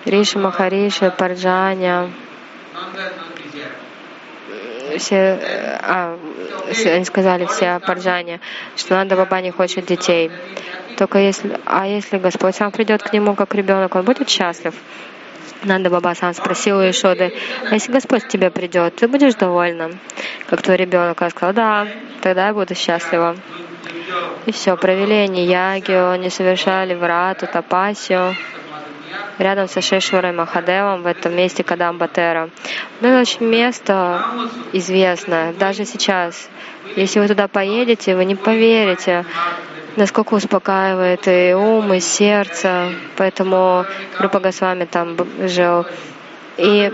Риши 0.06 0.40
Махариши, 0.40 1.12
Парджаня, 1.12 2.10
все, 4.98 5.40
а, 5.82 6.18
они 6.86 7.06
сказали 7.06 7.46
все 7.46 7.80
парджане, 7.80 8.40
что 8.76 8.96
надо 8.96 9.16
баба 9.16 9.42
не 9.42 9.52
хочет 9.52 9.86
детей. 9.86 10.32
Только 10.98 11.20
если, 11.20 11.60
а 11.66 11.86
если 11.86 12.18
Господь 12.18 12.56
сам 12.56 12.72
придет 12.72 13.04
к 13.04 13.12
нему 13.14 13.36
как 13.36 13.54
ребенок, 13.54 13.96
он 13.96 14.04
будет 14.04 14.30
счастлив. 14.30 14.74
Нанда 15.64 15.90
Баба 15.90 16.14
сам 16.16 16.34
спросил 16.34 16.78
у 16.78 16.90
Ишоды, 16.90 17.34
а 17.70 17.74
если 17.74 17.92
Господь 17.92 18.24
к 18.24 18.28
тебе 18.28 18.52
придет, 18.52 18.96
ты 18.96 19.08
будешь 19.08 19.36
довольна? 19.36 19.92
Как 20.48 20.62
твой 20.62 20.78
ребенок? 20.78 21.22
Он 21.22 21.30
сказал, 21.32 21.54
да, 21.54 21.88
тогда 22.22 22.48
я 22.48 22.54
буду 22.54 22.76
счастлива. 22.76 23.36
И 24.46 24.52
все, 24.52 24.78
провели 24.78 25.16
они 25.16 25.46
ягию, 25.46 26.12
они 26.12 26.30
совершали 26.30 26.94
врату, 26.94 27.48
тапасию 27.48 28.36
рядом 29.38 29.68
со 29.68 29.82
Шешварой 29.82 30.32
Махадевом 30.32 31.04
в 31.04 31.08
этом 31.08 31.36
месте 31.36 31.64
Кадамбатера. 31.64 32.50
Ну, 33.02 33.08
это 33.08 33.22
очень 33.22 33.46
место 33.46 34.24
известное, 34.74 35.54
даже 35.54 35.86
сейчас. 35.86 36.50
Если 36.96 37.20
вы 37.20 37.28
туда 37.28 37.48
поедете, 37.48 38.16
вы 38.16 38.26
не 38.26 38.36
поверите, 38.36 39.26
насколько 39.96 40.34
успокаивает 40.36 41.28
и 41.28 41.54
ум, 41.54 41.94
и 41.94 42.00
сердце. 42.00 42.92
Поэтому 43.18 43.86
Рупа 44.20 44.40
Госвами 44.40 44.86
там 44.86 45.18
жил. 45.48 45.86
И 46.58 46.92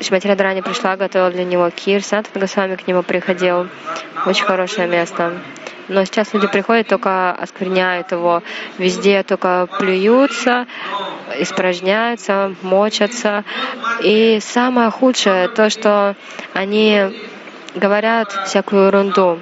Шмати 0.00 0.26
Радрани 0.26 0.60
пришла, 0.60 0.96
готовила 0.96 1.30
для 1.30 1.44
него 1.44 1.70
кир, 1.70 2.02
Сантат 2.02 2.32
Госвами 2.34 2.76
к 2.76 2.86
нему 2.86 3.02
приходил. 3.02 3.68
Очень 4.26 4.44
хорошее 4.44 4.88
место. 4.88 5.34
Но 5.88 6.04
сейчас 6.04 6.32
люди 6.32 6.46
приходят, 6.46 6.88
только 6.88 7.32
оскверняют 7.32 8.12
его. 8.12 8.42
Везде 8.78 9.22
только 9.22 9.68
плюются, 9.78 10.66
испражняются, 11.38 12.54
мочатся. 12.62 13.44
И 14.02 14.38
самое 14.40 14.90
худшее 14.90 15.48
то, 15.48 15.70
что 15.70 16.16
они 16.52 17.02
говорят 17.74 18.30
всякую 18.46 18.86
ерунду 18.86 19.40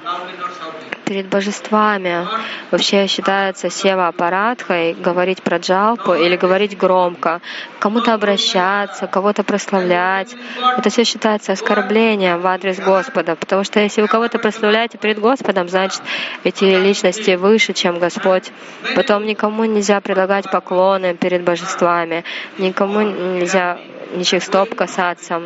перед 1.11 1.27
божествами. 1.27 2.25
Вообще 2.71 3.05
считается 3.07 3.69
сева 3.69 4.07
аппаратхой 4.07 4.93
говорить 4.93 5.43
про 5.43 5.57
джалпу 5.57 6.13
или 6.13 6.37
говорить 6.37 6.77
громко, 6.77 7.41
кому-то 7.79 8.13
обращаться, 8.13 9.07
кого-то 9.07 9.43
прославлять. 9.43 10.33
Это 10.77 10.89
все 10.89 11.03
считается 11.03 11.51
оскорблением 11.51 12.39
в 12.39 12.47
адрес 12.47 12.79
Господа, 12.79 13.35
потому 13.35 13.65
что 13.65 13.81
если 13.81 14.01
вы 14.01 14.07
кого-то 14.07 14.39
прославляете 14.39 14.97
перед 14.97 15.19
Господом, 15.19 15.67
значит, 15.67 16.01
эти 16.45 16.63
личности 16.63 17.31
выше, 17.35 17.73
чем 17.73 17.99
Господь. 17.99 18.49
Потом 18.95 19.25
никому 19.25 19.65
нельзя 19.65 19.99
предлагать 19.99 20.49
поклоны 20.49 21.13
перед 21.13 21.43
божествами, 21.43 22.23
никому 22.57 23.01
нельзя 23.01 23.79
ничьих 24.15 24.43
стоп 24.43 24.75
касаться. 24.75 25.41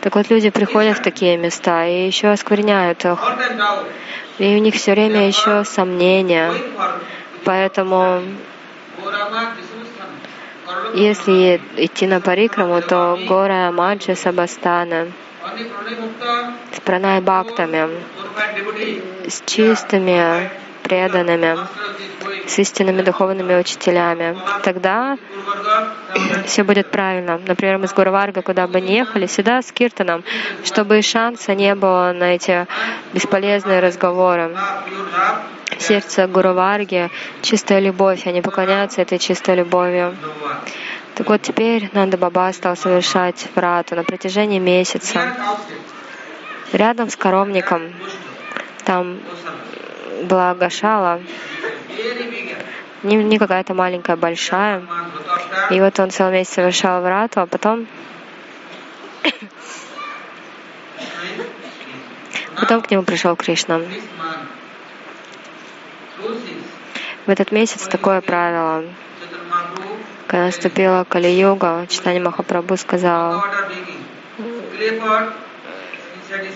Так 0.00 0.16
вот, 0.16 0.30
люди 0.30 0.50
приходят 0.50 0.98
в 0.98 1.02
такие 1.02 1.36
места 1.36 1.86
и 1.86 2.06
еще 2.06 2.28
оскверняют 2.28 3.04
их. 3.04 3.18
И 4.40 4.56
у 4.56 4.58
них 4.58 4.74
все 4.74 4.92
время 4.92 5.28
еще 5.28 5.64
сомнения. 5.64 6.50
Поэтому, 7.44 8.22
если 10.94 11.60
идти 11.76 12.06
на 12.06 12.22
парикраму, 12.22 12.80
то 12.80 13.18
гора 13.28 13.70
Маджа 13.70 14.14
Сабастана 14.14 15.08
с 16.72 16.80
пранай 16.80 17.20
бхактами, 17.20 17.90
с 19.28 19.42
чистыми 19.44 20.50
преданными, 20.82 21.56
с 22.46 22.58
истинными 22.58 23.02
духовными 23.02 23.58
учителями. 23.58 24.36
Тогда 24.62 25.18
все 26.46 26.64
будет 26.64 26.90
правильно. 26.90 27.40
Например, 27.46 27.78
мы 27.78 27.86
с 27.86 27.94
Гурварга 27.94 28.42
куда 28.42 28.66
бы 28.66 28.80
ни 28.80 28.92
ехали, 28.92 29.26
сюда 29.26 29.62
с 29.62 29.72
Киртаном, 29.72 30.24
чтобы 30.64 31.02
шанса 31.02 31.54
не 31.54 31.74
было 31.74 32.12
на 32.12 32.34
эти 32.34 32.66
бесполезные 33.12 33.80
разговоры. 33.80 34.56
Сердце 35.78 36.26
Гуру 36.26 36.52
Варги— 36.52 37.10
чистая 37.42 37.80
любовь, 37.80 38.26
они 38.26 38.42
поклоняются 38.42 39.00
этой 39.00 39.18
чистой 39.18 39.54
любовью. 39.54 40.14
Так 41.14 41.28
вот 41.28 41.42
теперь 41.42 41.90
Нанда 41.92 42.16
Баба 42.16 42.50
стал 42.52 42.76
совершать 42.76 43.48
врату 43.54 43.94
на 43.94 44.04
протяжении 44.04 44.58
месяца. 44.58 45.36
Рядом 46.72 47.10
с 47.10 47.16
коровником 47.16 47.92
там 48.84 49.18
была 50.22 50.54
гашала, 50.54 51.20
не, 53.02 53.16
не 53.16 53.38
какая-то 53.38 53.74
маленькая, 53.74 54.16
большая. 54.16 54.82
И 55.70 55.80
вот 55.80 55.98
он 55.98 56.10
целый 56.10 56.32
месяц 56.32 56.54
совершал 56.54 57.02
врату, 57.02 57.40
а 57.40 57.46
потом 57.46 57.86
потом 62.56 62.82
к 62.82 62.90
нему 62.90 63.02
пришел 63.02 63.36
Кришна. 63.36 63.80
В 67.26 67.30
этот 67.30 67.52
месяц 67.52 67.86
такое 67.86 68.20
правило. 68.20 68.84
Когда 70.26 70.46
наступила 70.46 71.04
Кали-юга, 71.08 71.86
Читание 71.88 72.22
Махапрабху 72.22 72.76
сказал, 72.76 73.42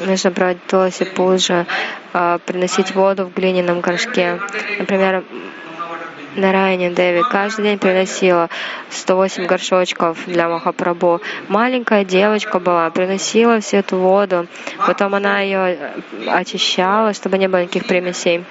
нужно 0.00 0.30
брать 0.30 0.64
Туаси 0.66 1.04
Пуджа, 1.04 1.66
приносить 2.46 2.94
воду 2.94 3.26
в 3.26 3.34
глиняном 3.34 3.80
горшке. 3.80 4.40
Например, 4.78 5.24
Нарайне 6.36 6.90
Деви 6.90 7.22
каждый 7.30 7.62
день 7.64 7.78
приносила 7.78 8.50
108 8.90 9.46
горшочков 9.46 10.18
для 10.26 10.48
Махапрабху. 10.48 11.20
Маленькая 11.48 12.04
девочка 12.04 12.58
была, 12.58 12.90
приносила 12.90 13.60
всю 13.60 13.78
эту 13.78 13.98
воду. 13.98 14.46
Потом 14.78 15.14
она 15.14 15.40
ее 15.40 15.92
очищала, 16.26 17.12
чтобы 17.12 17.38
не 17.38 17.46
было 17.46 17.62
никаких 17.62 17.86
примесей. 17.86 18.44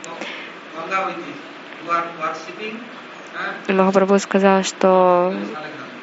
Махапрабху 3.67 4.19
сказал, 4.19 4.63
что 4.63 5.33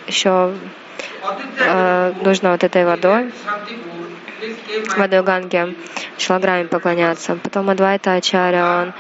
еще 0.07 0.53
э, 1.59 2.13
нужно 2.23 2.53
вот 2.53 2.65
этой 2.65 2.85
водой, 2.85 3.33
водой 4.97 5.23
Ганги, 5.23 5.77
шалаграме 6.19 6.67
поклоняться. 6.67 7.37
Потом 7.37 7.71
Адвайта 7.71 8.15
Ачаря, 8.15 8.83
он 8.83 8.93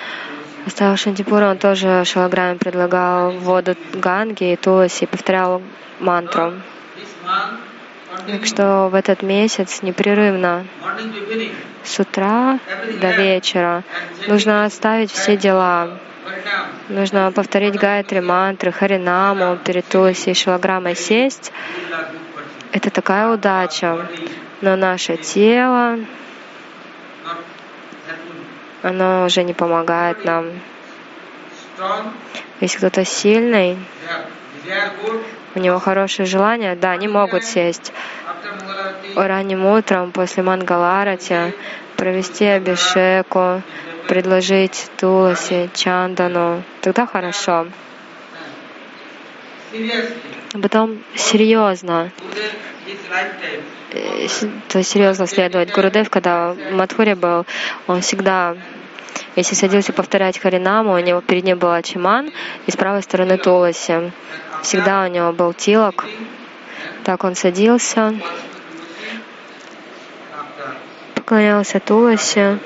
оставил 0.66 0.96
Шантипура, 0.96 1.50
он 1.50 1.58
тоже 1.58 2.04
шалаграме 2.04 2.58
предлагал 2.58 3.32
воду 3.32 3.76
Ганги 3.92 4.52
и 4.52 4.56
Туласи, 4.56 5.06
повторял 5.06 5.62
мантру. 5.98 6.54
Так 8.26 8.44
что 8.44 8.88
в 8.88 8.94
этот 8.94 9.22
месяц 9.22 9.82
непрерывно 9.82 10.66
с 11.84 11.98
утра 12.00 12.58
до 13.00 13.10
вечера 13.12 13.82
нужно 14.28 14.64
оставить 14.64 15.10
все 15.10 15.36
дела, 15.36 15.98
Нужно 16.88 17.30
повторить 17.32 17.76
гайтри, 17.76 18.20
мантры, 18.20 18.72
харинаму 18.72 19.56
перед 19.56 19.86
Туласи 19.86 20.30
и 20.30 20.34
Шилаграмой 20.34 20.96
сесть. 20.96 21.52
Это 22.72 22.90
такая 22.90 23.32
удача. 23.32 24.08
Но 24.60 24.76
наше 24.76 25.16
тело, 25.16 25.98
оно 28.82 29.24
уже 29.24 29.42
не 29.42 29.54
помогает 29.54 30.24
нам. 30.24 30.50
Если 32.60 32.76
кто-то 32.76 33.04
сильный, 33.04 33.78
у 35.54 35.58
него 35.58 35.78
хорошее 35.78 36.26
желание, 36.26 36.76
да, 36.76 36.92
они 36.92 37.08
могут 37.08 37.44
сесть. 37.44 37.92
Ранним 39.16 39.64
утром 39.64 40.12
после 40.12 40.42
Мангаларати 40.42 41.54
провести 41.96 42.44
абишеку, 42.44 43.62
предложить 44.08 44.90
Туласи, 44.98 45.70
Чандану, 45.74 46.62
тогда 46.80 47.06
хорошо. 47.06 47.66
Потом 50.52 50.98
серьезно, 51.14 52.10
э, 53.92 54.26
то 54.68 54.78
есть 54.78 54.90
серьезно 54.90 55.28
следовать. 55.28 55.72
Гурудев, 55.72 56.10
когда 56.10 56.54
в 56.54 56.72
Мадхуре 56.72 57.14
был, 57.14 57.46
он 57.86 58.00
всегда, 58.00 58.56
если 59.36 59.54
садился 59.54 59.92
повторять 59.92 60.40
Харинаму, 60.40 60.94
у 60.94 60.98
него 60.98 61.20
перед 61.20 61.44
ним 61.44 61.58
был 61.58 61.70
Ачиман, 61.70 62.32
и 62.66 62.70
с 62.70 62.76
правой 62.76 63.02
стороны 63.02 63.38
Туласи. 63.38 64.10
Всегда 64.62 65.04
у 65.04 65.06
него 65.06 65.32
был 65.32 65.54
тилок. 65.54 66.04
Так 67.04 67.22
он 67.22 67.36
садился, 67.36 68.14
поклонялся 71.14 71.78
Туласи, 71.78 72.58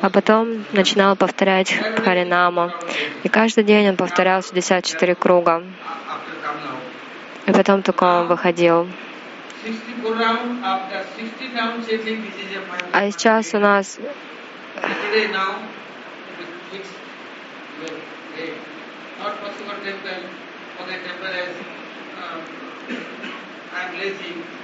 а 0.00 0.08
потом 0.08 0.64
начинал 0.72 1.16
повторять 1.16 1.70
Харинаму. 2.02 2.72
И 3.24 3.28
каждый 3.28 3.64
день 3.64 3.90
он 3.90 3.96
повторял 3.96 4.42
64 4.42 5.14
круга. 5.16 5.62
И 7.50 7.52
потом 7.52 7.82
только 7.82 8.22
выходил. 8.22 8.88
А 12.92 13.10
сейчас 13.10 13.54
у 13.54 13.58
нас 13.58 13.98
I'm 23.72 23.94
lazy. 23.98 24.59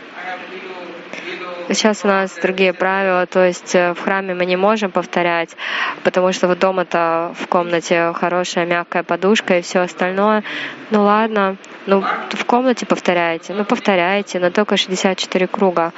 Сейчас 1.68 2.04
у 2.04 2.08
нас 2.08 2.32
другие 2.40 2.72
правила, 2.72 3.26
то 3.26 3.44
есть 3.44 3.74
э, 3.74 3.92
в 3.92 4.00
храме 4.00 4.34
мы 4.34 4.46
не 4.46 4.56
можем 4.56 4.92
повторять, 4.92 5.56
потому 6.04 6.32
что 6.32 6.46
вот 6.46 6.60
дома-то 6.60 7.34
в 7.36 7.48
комнате 7.48 8.12
хорошая 8.14 8.66
мягкая 8.66 9.02
подушка 9.02 9.58
и 9.58 9.62
все 9.62 9.80
остальное. 9.80 10.44
Ну 10.90 11.02
ладно, 11.02 11.56
ну 11.86 12.04
в 12.30 12.44
комнате 12.44 12.86
повторяйте, 12.86 13.52
ну 13.52 13.64
повторяйте, 13.64 14.38
но 14.38 14.50
только 14.50 14.76
64 14.76 15.46
круга. 15.48 15.92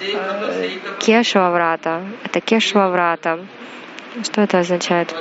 Э, 0.00 0.68
Кешева 0.98 1.50
врата, 1.50 2.02
это 2.24 2.40
Кешева 2.40 2.88
врата. 2.88 3.38
Что 4.22 4.42
это 4.42 4.58
означает? 4.58 5.14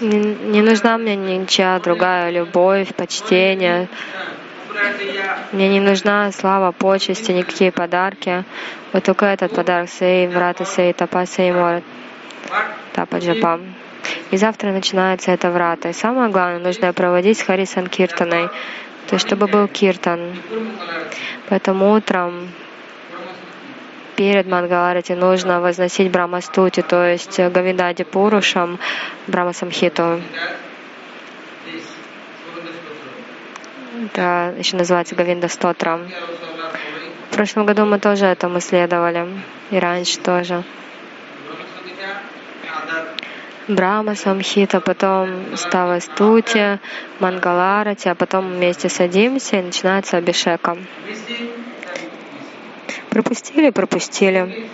Не, 0.00 0.18
не 0.50 0.62
нужна 0.62 0.98
мне 0.98 1.16
ничья 1.16 1.80
другая 1.80 2.30
любовь, 2.30 2.94
почтение. 2.94 3.88
Мне 5.52 5.68
не 5.68 5.80
нужна 5.80 6.32
слава, 6.32 6.72
почести, 6.72 7.32
никакие 7.32 7.72
подарки. 7.72 8.44
Вот 8.92 9.04
только 9.04 9.26
этот 9.26 9.54
подарок 9.54 9.90
сей, 9.90 10.28
врата 10.28 10.64
сей, 10.64 10.92
тапа 10.92 11.26
сей, 11.26 11.52
мор, 11.52 11.82
тапа 12.92 13.16
джапа. 13.16 13.60
И 14.30 14.36
завтра 14.36 14.70
начинается 14.72 15.30
эта 15.30 15.50
врата. 15.50 15.90
И 15.90 15.92
самое 15.92 16.30
главное, 16.30 16.58
нужно 16.58 16.92
проводить 16.92 17.38
с 17.38 17.42
Харисан 17.42 17.86
Киртаной, 17.86 18.48
то 19.08 19.14
есть 19.14 19.26
чтобы 19.26 19.46
был 19.46 19.68
Киртан. 19.68 20.36
Поэтому 21.48 21.92
утром 21.92 22.48
перед 24.16 24.46
Мангаларати 24.46 25.12
нужно 25.12 25.60
возносить 25.60 26.10
Брамастути, 26.10 26.82
то 26.82 27.04
есть 27.04 27.38
Гавиндади 27.38 28.04
Пурушам, 28.04 28.78
Брама 29.26 29.52
Самхиту. 29.52 30.20
Это 34.04 34.52
еще 34.58 34.76
называется 34.76 35.14
Гавинда 35.14 35.46
Стотра. 35.46 36.00
В 37.30 37.34
прошлом 37.34 37.66
году 37.66 37.84
мы 37.84 38.00
тоже 38.00 38.26
этому 38.26 38.58
исследовали. 38.58 39.28
И 39.70 39.78
раньше 39.78 40.18
тоже. 40.18 40.64
Брама 43.68 44.16
Самхита, 44.16 44.80
потом 44.80 45.56
Става 45.56 46.00
Стути, 46.00 46.80
Мангаларати, 47.20 48.08
а 48.08 48.16
потом 48.16 48.50
вместе 48.50 48.88
садимся 48.88 49.60
и 49.60 49.62
начинается 49.62 50.16
Абишека. 50.16 50.76
Пропустили, 53.08 53.70
пропустили. 53.70 54.68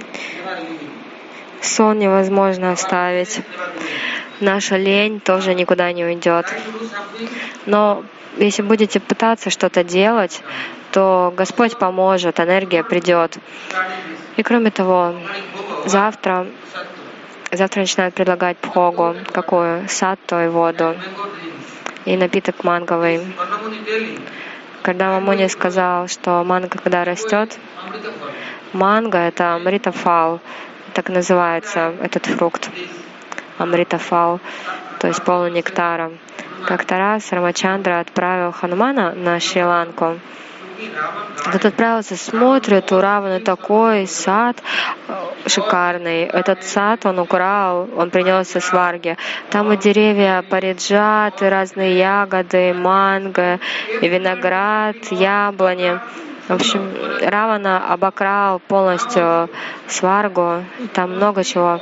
Сон 1.60 1.98
невозможно 1.98 2.72
оставить. 2.72 3.42
Наша 4.40 4.76
лень 4.76 5.20
тоже 5.20 5.54
никуда 5.54 5.92
не 5.92 6.06
уйдет. 6.06 6.46
Но 7.66 8.04
если 8.38 8.62
будете 8.62 9.00
пытаться 9.00 9.50
что-то 9.50 9.84
делать, 9.84 10.42
то 10.92 11.32
Господь 11.36 11.76
поможет, 11.78 12.40
энергия 12.40 12.82
придет. 12.82 13.36
И 14.36 14.42
кроме 14.42 14.70
того, 14.70 15.14
завтра, 15.84 16.46
завтра 17.50 17.80
начинают 17.80 18.14
предлагать 18.14 18.56
пхогу, 18.58 19.16
какую? 19.32 19.88
Сатту 19.88 20.40
и 20.40 20.48
воду, 20.48 20.94
и 22.04 22.16
напиток 22.16 22.64
манговый. 22.64 23.20
Когда 24.82 25.12
Мамуни 25.12 25.48
сказал, 25.48 26.08
что 26.08 26.44
манго 26.44 26.68
когда 26.68 27.04
растет, 27.04 27.58
манго— 28.72 29.18
это 29.28 29.54
амритофал, 29.54 30.40
так 30.94 31.10
называется 31.10 31.94
этот 32.00 32.26
фрукт, 32.26 32.70
амритофал, 33.58 34.40
то 34.98 35.08
есть 35.08 35.22
полный 35.22 35.50
нектара. 35.50 36.10
Как-то 36.66 36.98
раз 36.98 37.32
Рамачандра 37.32 38.00
отправил 38.00 38.52
Ханумана 38.52 39.12
на 39.14 39.40
Шри-Ланку. 39.40 40.18
Тот 41.52 41.64
отправился, 41.64 42.16
смотрит, 42.16 42.92
у 42.92 43.00
Равана 43.00 43.40
такой 43.40 44.06
сад, 44.06 44.62
шикарный. 45.46 46.24
Этот 46.24 46.62
сад 46.62 47.06
он 47.06 47.18
украл, 47.18 47.88
он 47.96 48.10
принес 48.10 48.54
из 48.54 48.64
Сварги. 48.64 49.16
Там 49.50 49.72
и 49.72 49.76
деревья 49.76 50.44
париджаты, 50.48 51.48
разные 51.48 51.98
ягоды, 51.98 52.74
манго, 52.74 53.58
и 54.00 54.08
виноград, 54.08 54.96
яблони. 55.10 56.00
В 56.48 56.52
общем, 56.52 56.90
Равана 57.20 57.92
обокрал 57.92 58.58
полностью 58.58 59.50
Сваргу, 59.86 60.64
там 60.94 61.16
много 61.16 61.44
чего. 61.44 61.78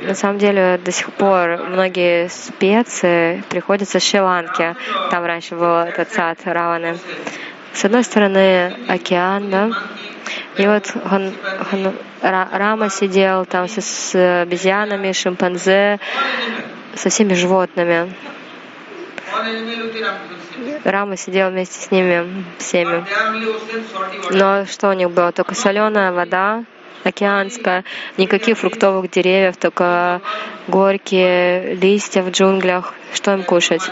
На 0.00 0.14
самом 0.14 0.38
деле, 0.38 0.78
до 0.84 0.92
сих 0.92 1.12
пор 1.12 1.58
многие 1.68 2.28
специи 2.28 3.42
приходятся 3.50 3.98
с 3.98 4.02
Шри-Ланки. 4.04 4.76
Там 5.10 5.24
раньше 5.24 5.56
был 5.56 5.78
этот 5.78 6.12
сад 6.12 6.38
Раваны. 6.44 6.98
С 7.72 7.84
одной 7.84 8.04
стороны 8.04 8.72
океан, 8.88 9.50
да, 9.50 9.70
и 10.56 10.66
вот 10.66 10.92
он, 11.10 11.32
он, 11.72 11.94
Рама 12.22 12.90
сидел 12.90 13.44
там 13.44 13.68
с, 13.68 13.80
с 13.80 14.42
обезьянами, 14.42 15.12
шимпанзе, 15.12 15.98
со 16.94 17.08
всеми 17.10 17.34
животными. 17.34 18.12
Рама 20.84 21.16
сидел 21.16 21.50
вместе 21.50 21.80
с 21.80 21.90
ними 21.90 22.44
всеми. 22.58 23.04
Но 24.30 24.66
что 24.66 24.90
у 24.90 24.92
них 24.92 25.10
было? 25.10 25.32
Только 25.32 25.54
соленая 25.54 26.12
вода, 26.12 26.64
океанская, 27.04 27.84
никаких 28.16 28.58
фруктовых 28.58 29.10
деревьев, 29.10 29.56
только 29.56 30.20
горькие 30.66 31.74
листья 31.74 32.22
в 32.22 32.30
джунглях. 32.30 32.94
Что 33.12 33.34
им 33.34 33.42
кушать? 33.44 33.82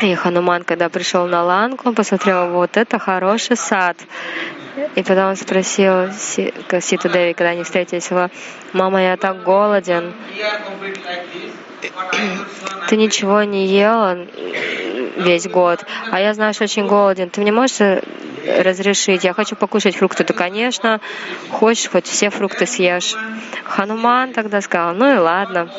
И 0.00 0.14
Хануман, 0.14 0.64
когда 0.64 0.88
пришел 0.88 1.26
на 1.26 1.42
ланку, 1.42 1.88
он 1.88 1.94
посмотрел, 1.94 2.50
вот 2.50 2.76
это 2.76 2.98
хороший 2.98 3.56
сад. 3.56 3.96
И 4.94 5.02
потом 5.02 5.30
он 5.30 5.36
спросил 5.36 6.10
Ситу 6.12 7.08
Деви, 7.08 7.34
когда 7.34 7.50
они 7.50 7.64
встретились, 7.64 8.10
его, 8.10 8.30
мама, 8.72 9.02
я 9.02 9.16
так 9.16 9.42
голоден. 9.42 10.14
Ты 12.88 12.96
ничего 12.96 13.42
не 13.42 13.66
ела 13.66 14.26
весь 15.16 15.46
год, 15.48 15.84
а 16.10 16.20
я, 16.20 16.34
знаешь, 16.34 16.60
очень 16.60 16.86
голоден. 16.86 17.30
Ты 17.30 17.40
мне 17.40 17.52
можешь 17.52 17.78
разрешить? 18.46 19.24
Я 19.24 19.34
хочу 19.34 19.56
покушать 19.56 19.96
фрукты. 19.96 20.24
То, 20.24 20.32
конечно, 20.32 21.00
хочешь, 21.50 21.90
хоть 21.90 22.06
все 22.06 22.30
фрукты 22.30 22.66
съешь. 22.66 23.14
Хануман 23.64 24.32
тогда 24.32 24.60
сказал, 24.60 24.94
ну 24.94 25.14
и 25.14 25.18
ладно. 25.18 25.70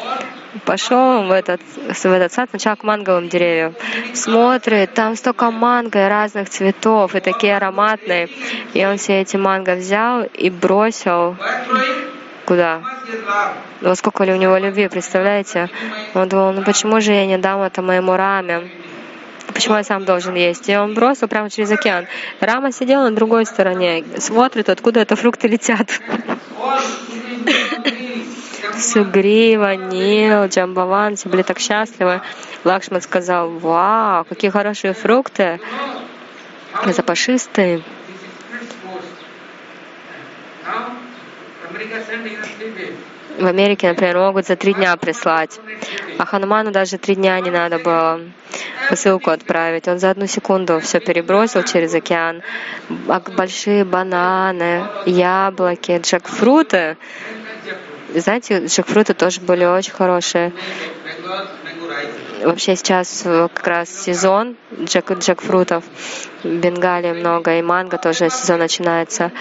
Пошел 0.66 1.24
в 1.24 1.32
этот, 1.32 1.62
в 1.62 2.06
этот 2.06 2.34
сад 2.34 2.49
сначала 2.49 2.76
к 2.76 2.84
манговым 2.84 3.30
деревьям. 3.30 3.74
Смотрит, 4.14 4.93
там 4.93 5.16
столько 5.16 5.49
манго 5.49 6.10
разных 6.10 6.49
цветов, 6.49 7.16
и 7.16 7.22
такие 7.22 7.56
ароматные. 7.56 8.30
И 8.74 8.86
он 8.86 8.97
все 8.97 9.22
эти 9.22 9.38
манго 9.38 9.76
взял 9.76 10.24
и 10.24 10.49
бросил 10.49 11.38
куда? 12.52 12.82
Вот 13.80 13.97
сколько 13.97 14.26
ли 14.26 14.34
у 14.34 14.36
него 14.36 14.58
любви, 14.58 14.89
представляете? 14.89 15.70
Он 16.14 16.28
думал, 16.28 16.52
ну 16.52 16.64
почему 16.64 16.99
же 16.99 17.14
я 17.14 17.26
не 17.26 17.38
дам 17.38 17.62
это 17.62 17.82
моему 17.82 18.18
раме? 18.18 18.70
Почему 19.54 19.78
я 19.78 19.86
сам 19.86 20.04
должен 20.04 20.36
есть? 20.36 20.68
И 20.68 20.76
он 20.76 20.93
бросил 20.93 21.30
прямо 21.30 21.49
через 21.49 21.72
океан. 21.72 22.08
Рама 22.41 22.74
сидел 22.74 23.04
на 23.04 23.12
другой 23.12 23.45
стороне, 23.45 24.04
смотрит, 24.18 24.68
откуда 24.68 24.99
это 24.99 25.16
фрукты 25.16 25.47
летят. 25.47 25.88
Сугрива, 28.78 29.78
Нил, 29.78 30.47
Джамбаван, 30.47 31.16
все 31.16 31.30
были 31.30 31.43
так 31.43 31.60
счастливы. 31.60 32.20
Лакшман 32.66 33.02
сказал, 33.02 33.49
вау, 33.49 34.26
какие 34.26 34.52
хорошие 34.52 34.93
фрукты, 34.93 35.62
запашистые. 36.86 37.82
В 43.38 43.45
Америке, 43.45 43.89
например, 43.89 44.17
могут 44.17 44.45
за 44.45 44.55
три 44.55 44.73
дня 44.73 44.95
прислать. 44.97 45.59
А 46.17 46.25
Хануману 46.25 46.71
даже 46.71 46.97
три 46.97 47.15
дня 47.15 47.39
не 47.39 47.49
надо 47.49 47.79
было 47.79 48.19
посылку 48.89 49.29
отправить. 49.32 49.88
Он 49.88 49.99
за 49.99 50.11
одну 50.11 50.27
секунду 50.27 50.79
все 50.79 50.99
перебросил 50.99 51.63
через 51.63 51.93
океан. 51.93 52.41
Большие 53.38 53.86
бананы, 53.86 54.86
яблоки, 55.05 55.99
джекфруты. 56.03 56.97
Знаете, 58.13 58.65
джекфруты 58.65 59.13
тоже 59.13 59.39
были 59.39 59.65
очень 59.65 59.93
хорошие. 59.93 60.51
Вообще 62.44 62.76
сейчас 62.76 63.24
э, 63.26 63.48
как 63.54 63.68
раз 63.68 64.04
сезон 64.04 64.56
джек, 64.84 65.12
джекфрутов. 65.12 65.84
В 66.44 66.48
Бенгалии 66.48 67.12
много, 67.12 67.58
и 67.58 67.62
манго 67.62 67.98
тоже 67.98 68.30
сезон 68.30 68.60
начинается. 68.60 69.32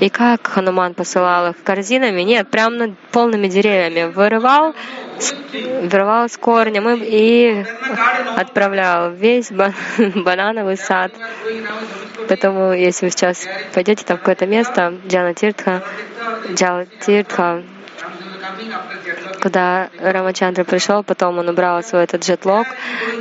И 0.00 0.08
как 0.10 0.46
Хануман 0.46 0.94
посылал 0.94 1.50
их 1.50 1.62
корзинами? 1.62 2.22
Нет, 2.22 2.48
прям 2.50 2.76
над 2.76 2.98
полными 3.12 3.48
деревьями. 3.48 4.12
Вырывал, 4.12 4.74
вырывал 5.82 6.28
с 6.28 6.36
корнем 6.36 6.88
и, 6.90 6.98
и 7.02 7.66
отправлял 8.36 9.10
весь 9.10 9.50
банановый 10.14 10.76
сад. 10.76 11.12
Поэтому, 12.28 12.72
если 12.72 13.06
вы 13.06 13.10
сейчас 13.10 13.46
пойдете 13.72 14.04
там 14.04 14.16
в 14.16 14.20
какое-то 14.20 14.46
место, 14.46 14.94
Джана 15.06 15.34
Тиртха, 15.34 15.82
Джала 16.52 16.86
Тиртха, 17.00 17.62
когда 19.40 19.90
Рамачандра 19.98 20.64
пришел, 20.64 21.02
потом 21.02 21.38
он 21.38 21.48
убрал 21.48 21.82
свой 21.82 22.04
этот 22.04 22.24
джетлог 22.24 22.66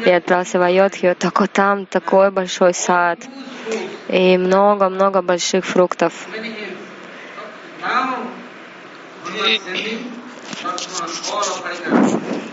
и 0.05 0.09
отправился 0.09 0.59
в 0.59 0.61
Айодхию, 0.61 1.15
вот 1.19 1.51
там 1.51 1.85
такой 1.85 2.31
большой 2.31 2.73
сад 2.73 3.19
и 4.07 4.37
много-много 4.37 5.21
больших 5.21 5.65
фруктов. 5.65 6.13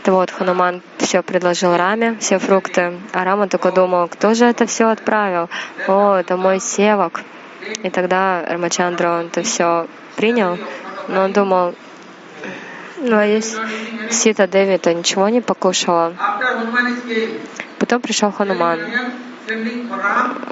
То 0.05 0.13
вот 0.13 0.31
Хануман 0.31 0.83
все 0.99 1.23
предложил 1.23 1.77
Раме, 1.77 2.17
все 2.21 2.39
фрукты, 2.39 3.01
а 3.13 3.25
Рама 3.25 3.49
только 3.49 3.73
думал, 3.73 4.07
кто 4.07 4.35
же 4.35 4.45
это 4.45 4.67
все 4.67 4.89
отправил? 4.89 5.49
О, 5.89 6.15
это 6.15 6.37
мой 6.37 6.61
севок. 6.61 7.23
И 7.83 7.91
тогда 7.91 8.45
Рамачандра 8.47 9.11
он 9.19 9.27
это 9.27 9.43
все 9.43 9.89
принял, 10.15 10.59
но 11.09 11.25
он 11.25 11.33
думал, 11.33 11.75
ну, 12.99 13.17
а 13.17 13.25
если 13.25 13.59
Сита 14.11 14.47
Деви, 14.47 14.79
то 14.79 14.93
ничего 14.93 15.29
не 15.29 15.41
покушала. 15.41 16.15
Потом 17.79 18.01
пришел 18.01 18.33
Хануман. 18.33 18.81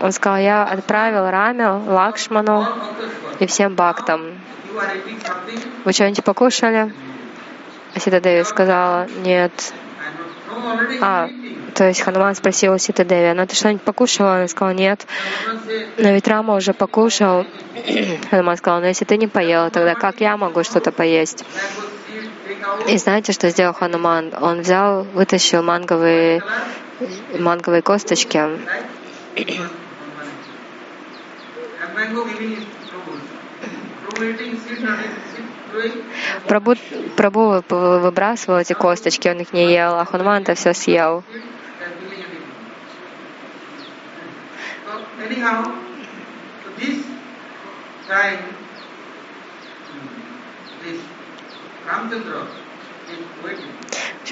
Он 0.02 0.12
сказал, 0.12 0.38
я 0.38 0.64
отправил 0.64 1.28
Раме, 1.30 1.68
Лакшману 1.68 2.66
и 3.40 3.46
всем 3.46 3.74
бхактам. 3.74 4.38
Вы 5.84 5.92
что-нибудь 5.92 6.24
покушали? 6.24 6.92
А 7.94 8.00
Сита 8.00 8.20
Деви 8.20 8.44
сказала, 8.44 9.06
нет. 9.24 9.72
А, 11.00 11.28
то 11.74 11.84
есть 11.88 12.02
Хануман 12.02 12.34
спросил 12.34 12.74
у 12.74 12.78
Сита 12.78 13.04
Деви, 13.04 13.32
ну 13.32 13.46
ты 13.46 13.56
что-нибудь 13.56 13.82
покушала? 13.82 14.36
Она 14.36 14.48
сказала, 14.48 14.74
нет. 14.74 15.06
Но 15.98 16.10
ведь 16.10 16.28
Рама 16.28 16.54
уже 16.54 16.72
покушал. 16.72 17.46
Хануман 18.30 18.56
сказал, 18.56 18.80
ну 18.80 18.86
если 18.86 19.04
ты 19.04 19.16
не 19.16 19.26
поела, 19.26 19.70
тогда 19.70 19.94
как 19.94 20.20
я 20.20 20.36
могу 20.36 20.62
что-то 20.62 20.92
поесть? 20.92 21.44
И 22.88 22.96
знаете, 22.98 23.32
что 23.32 23.50
сделал 23.50 23.74
Хануман? 23.74 24.32
Он 24.40 24.60
взял, 24.60 25.04
вытащил 25.04 25.62
манговые, 25.62 26.42
манговые 27.38 27.82
косточки. 27.82 28.40
Прабу, 36.46 36.74
Прабу 37.16 37.62
выбрасывал 37.68 38.58
эти 38.58 38.74
косточки, 38.74 39.28
он 39.28 39.40
их 39.40 39.52
не 39.52 39.72
ел, 39.72 39.98
а 39.98 40.04
Хануман 40.04 40.42
это 40.42 40.54
все 40.54 40.72
съел. 40.74 41.24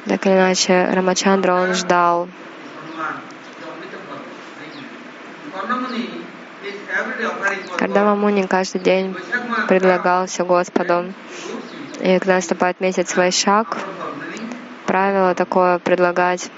Так 0.07 0.27
или 0.27 0.35
иначе, 0.35 0.89
Рамачандра, 0.93 1.53
он 1.53 1.75
ждал. 1.75 2.29
Когда 7.77 8.05
Мамуни 8.05 8.47
каждый 8.47 8.81
день 8.81 9.15
предлагался 9.69 10.45
Господу, 10.45 11.13
и 12.01 12.19
когда 12.19 12.37
наступает 12.37 12.81
месяц 12.81 13.17
Вайшак, 13.17 13.77
правило 14.87 15.35
такое 15.35 15.79
предлагать 15.79 16.51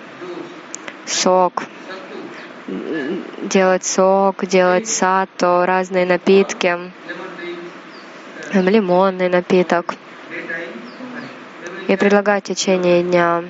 сок, 1.07 1.65
делать 3.43 3.85
сок, 3.85 4.47
делать 4.47 4.89
сато, 4.89 5.67
разные 5.67 6.07
напитки, 6.07 6.79
лимонный 8.53 9.29
напиток 9.29 9.97
и 11.89 11.97
предлагать 11.97 12.45
в 12.45 12.49
течение 12.49 13.03
дня. 13.03 13.45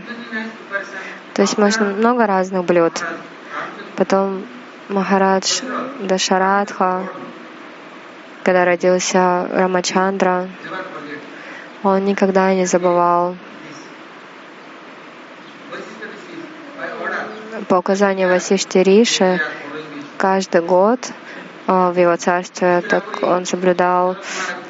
То 1.34 1.42
есть 1.42 1.58
можно 1.58 1.86
много 1.86 2.26
разных 2.26 2.64
блюд. 2.64 2.92
Потом 3.96 4.44
Махарадж 4.88 5.62
Дашарадха, 6.00 7.08
когда 8.42 8.64
родился 8.64 9.48
Рамачандра, 9.50 10.48
Он 11.82 12.04
никогда 12.04 12.54
не 12.54 12.66
забывал 12.66 13.36
по 17.68 17.76
указанию 17.76 18.28
Васишти 18.28 18.78
Риши 18.78 19.40
каждый 20.16 20.62
год 20.62 21.00
в 21.66 21.94
его 21.96 22.16
царстве, 22.16 22.82
так 22.82 23.04
он 23.22 23.46
соблюдал 23.46 24.16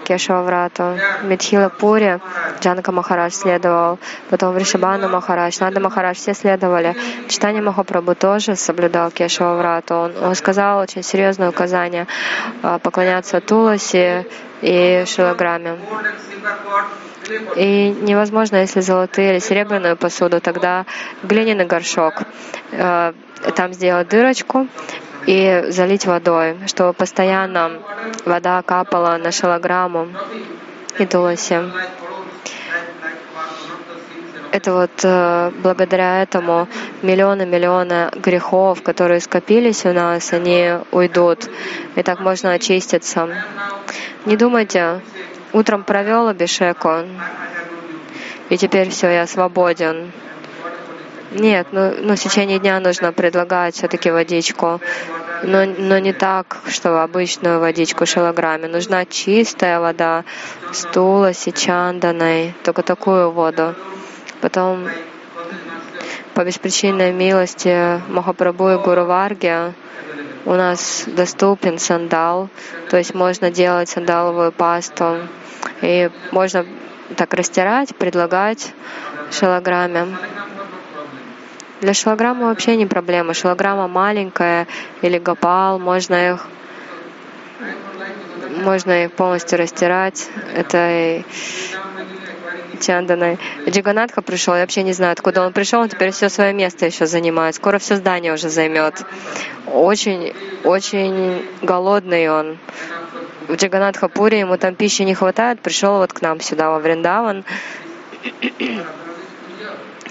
Кешававрату. 0.05 0.99
Мидхила 1.23 1.69
Пури, 1.69 2.21
Джанака 2.61 2.93
Махарадж 2.93 3.33
следовал, 3.33 3.99
потом 4.31 4.55
в 4.55 4.59
Ришабана 4.59 5.09
Махарадж, 5.09 5.57
Нада 5.61 5.81
Махарадж, 5.81 6.17
все 6.17 6.35
следовали. 6.35 6.95
Читание 7.29 7.63
Махапрабху 7.63 8.15
тоже 8.15 8.57
соблюдал 8.57 9.11
Кешававрату. 9.11 9.95
Он, 9.95 10.13
он 10.23 10.35
сказал 10.35 10.79
очень 10.79 11.03
серьезное 11.03 11.49
указание 11.49 12.07
а, 12.63 12.79
поклоняться 12.79 13.41
Туласи 13.41 14.27
и 14.61 15.05
Шилаграме. 15.07 15.79
И 17.57 17.97
невозможно, 18.03 18.57
если 18.57 18.81
золотые 18.81 19.33
или 19.33 19.39
серебряную 19.39 19.97
посуду, 19.97 20.41
тогда 20.41 20.85
глиняный 21.23 21.65
горшок. 21.65 22.15
Э, 22.73 23.13
там 23.57 23.73
сделать 23.73 24.09
дырочку 24.09 24.67
и 25.27 25.65
залить 25.69 26.07
водой, 26.07 26.57
чтобы 26.67 26.93
постоянно 26.93 27.83
вода 28.25 28.63
капала 28.63 29.17
на 29.17 29.33
шалограмму 29.33 30.09
и 30.99 31.07
туласи. 31.07 31.59
Это 34.53 34.73
вот 34.73 34.91
э, 35.03 35.51
благодаря 35.63 36.23
этому 36.23 36.69
миллионы-миллионы 37.03 38.11
грехов, 38.15 38.83
которые 38.83 39.21
скопились 39.21 39.85
у 39.85 39.93
нас, 39.93 40.33
они 40.33 40.75
уйдут. 40.93 41.51
И 41.97 42.03
так 42.03 42.21
можно 42.21 42.53
очиститься. 42.53 43.29
Не 44.27 44.37
думайте, 44.37 45.01
Утром 45.55 45.85
провел 45.85 46.27
Абишеку, 46.27 47.05
и 48.49 48.57
теперь 48.57 48.91
все, 48.91 49.09
я 49.09 49.25
свободен. 49.29 50.11
Нет, 51.35 51.67
ну, 51.73 51.93
ну 52.01 52.15
в 52.15 52.21
течение 52.21 52.61
дня 52.61 52.79
нужно 52.79 53.13
предлагать 53.13 53.75
все-таки 53.75 54.09
водичку, 54.09 54.81
но, 55.43 55.65
но 55.65 55.99
не 55.99 56.13
так, 56.13 56.59
что 56.69 57.03
обычную 57.03 57.59
водичку 57.59 58.07
шалограмме. 58.07 58.69
Нужна 58.69 59.05
чистая 59.05 59.81
вода 59.81 60.23
с 60.73 60.83
туласи, 60.83 61.51
чанданой, 61.51 62.55
только 62.63 62.83
такую 62.83 63.33
воду. 63.33 63.75
Потом 64.41 64.87
по 66.35 66.45
беспричинной 66.45 67.13
милости 67.13 68.01
Махапрабху 68.13 68.69
и 68.71 68.77
Гуру 68.77 69.05
Варги 69.05 69.73
у 70.45 70.53
нас 70.55 71.03
доступен 71.09 71.79
сандал, 71.79 72.49
то 72.91 72.97
есть 72.97 73.13
можно 73.13 73.51
делать 73.51 73.89
сандаловую 73.89 74.53
пасту 74.53 75.19
и 75.83 76.11
можно 76.31 76.65
так 77.17 77.35
растирать, 77.35 77.97
предлагать 77.97 78.73
шилограмме. 79.33 80.17
Для 81.81 81.95
шилограммы 81.95 82.47
вообще 82.47 82.77
не 82.77 82.87
проблема. 82.87 83.35
Шилограмма 83.35 83.89
маленькая 83.89 84.67
или 85.03 85.19
гопал, 85.19 85.79
можно 85.79 86.33
их 86.33 86.47
можно 88.63 89.05
их 89.05 89.13
полностью 89.13 89.59
растирать. 89.59 90.29
Это 90.55 91.25
Чанданой. 92.81 93.39
Джиганатха 93.69 94.23
пришел, 94.23 94.55
я 94.55 94.61
вообще 94.61 94.83
не 94.83 94.93
знаю, 94.93 95.13
откуда 95.13 95.43
он 95.43 95.53
пришел, 95.53 95.81
он 95.81 95.89
теперь 95.89 96.11
все 96.11 96.29
свое 96.29 96.53
место 96.53 96.87
еще 96.87 97.07
занимает. 97.07 97.55
Скоро 97.55 97.79
все 97.79 97.97
здание 97.97 98.33
уже 98.33 98.49
займет. 98.49 99.03
Очень, 99.67 100.35
очень 100.65 101.45
голодный 101.63 102.29
он 102.29 102.59
в 103.49 103.55
Джаганатхапуре, 103.55 104.41
ему 104.41 104.57
там 104.57 104.75
пищи 104.75 105.03
не 105.03 105.15
хватает, 105.15 105.61
пришел 105.61 105.99
вот 105.99 106.13
к 106.13 106.23
нам 106.23 106.41
сюда, 106.41 106.71
во 106.71 106.79
Вриндаван. 106.79 107.45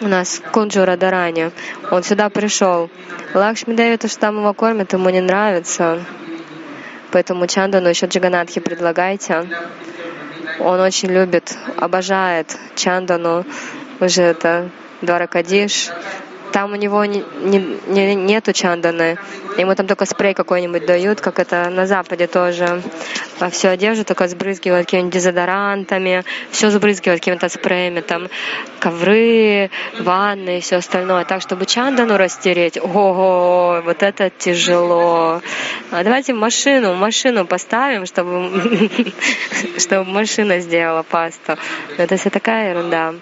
У 0.03 0.07
нас 0.09 0.41
Кунджура 0.51 0.97
Дарани. 0.97 1.51
Он 1.89 2.03
сюда 2.03 2.29
пришел. 2.29 2.89
Лакшми 3.33 3.73
Деви, 3.73 3.95
то, 3.95 4.09
что 4.09 4.19
там 4.19 4.37
его 4.37 4.53
кормят, 4.53 4.91
ему 4.91 5.09
не 5.09 5.21
нравится. 5.21 6.03
Поэтому 7.13 7.47
Чандану 7.47 7.87
еще 7.87 8.07
Джаганатхи 8.07 8.59
предлагайте. 8.59 9.47
Он 10.59 10.81
очень 10.81 11.07
любит, 11.07 11.57
обожает 11.77 12.57
Чандану. 12.75 13.45
Уже 14.01 14.23
это 14.23 14.69
Дваракадиш. 15.01 15.87
Там 16.53 16.71
у 16.71 16.75
него 16.75 17.03
не, 17.03 17.23
не, 17.41 17.79
не, 17.87 18.13
нету 18.13 18.53
чанданы. 18.53 19.17
Ему 19.57 19.73
там 19.73 19.87
только 19.87 20.05
спрей 20.05 20.35
какой-нибудь 20.35 20.85
дают, 20.85 21.19
как 21.19 21.39
это 21.39 21.67
на 21.71 21.87
Западе 21.87 22.27
тоже. 22.27 22.83
А 23.39 23.49
всю 23.49 23.69
одежду 23.69 24.05
только 24.05 24.27
сбрызгивают 24.27 24.85
какими-нибудь 24.85 25.13
дезодорантами, 25.13 26.23
все 26.51 26.69
сбрызгивают 26.69 27.21
какими-то 27.21 27.49
спреями, 27.49 28.01
там 28.01 28.29
ковры, 28.79 29.71
ванны 29.99 30.59
и 30.59 30.61
все 30.61 30.75
остальное. 30.75 31.25
Так, 31.25 31.41
чтобы 31.41 31.65
чандану 31.65 32.17
растереть, 32.17 32.77
ого, 32.77 33.81
вот 33.83 34.03
это 34.03 34.29
тяжело. 34.29 35.41
А 35.91 36.03
давайте 36.03 36.33
машину, 36.33 36.93
машину 36.93 37.45
поставим, 37.47 38.05
чтобы, 38.05 38.89
чтобы 39.79 40.09
машина 40.09 40.59
сделала 40.59 41.01
пасту. 41.01 41.57
Это 41.97 42.15
все 42.17 42.29
такая 42.29 42.69
ерунда. 42.69 43.15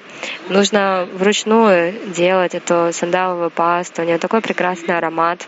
Нужно 0.49 1.07
вручную 1.13 1.93
делать 2.13 2.55
эту 2.55 2.91
сандаловую 3.21 3.51
пасту. 3.51 4.01
У 4.01 4.05
нее 4.05 4.17
такой 4.17 4.41
прекрасный 4.41 4.97
аромат. 4.97 5.47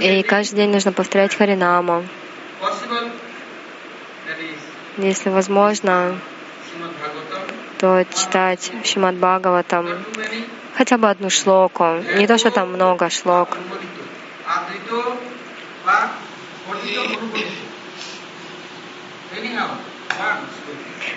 И 0.00 0.22
каждый 0.22 0.56
день 0.56 0.70
нужно 0.70 0.92
повторять 0.92 1.34
Харинаму. 1.34 2.04
Если 4.98 5.30
возможно, 5.30 6.18
то 7.78 8.04
читать 8.14 8.70
Шимат 8.84 9.14
Бхагаватам 9.14 9.86
хотя 10.76 10.98
бы 10.98 11.08
одну 11.08 11.30
шлоку. 11.30 11.84
Не 12.16 12.26
то, 12.26 12.36
что 12.38 12.50
там 12.50 12.72
много 12.72 13.08
шлок. 13.08 13.48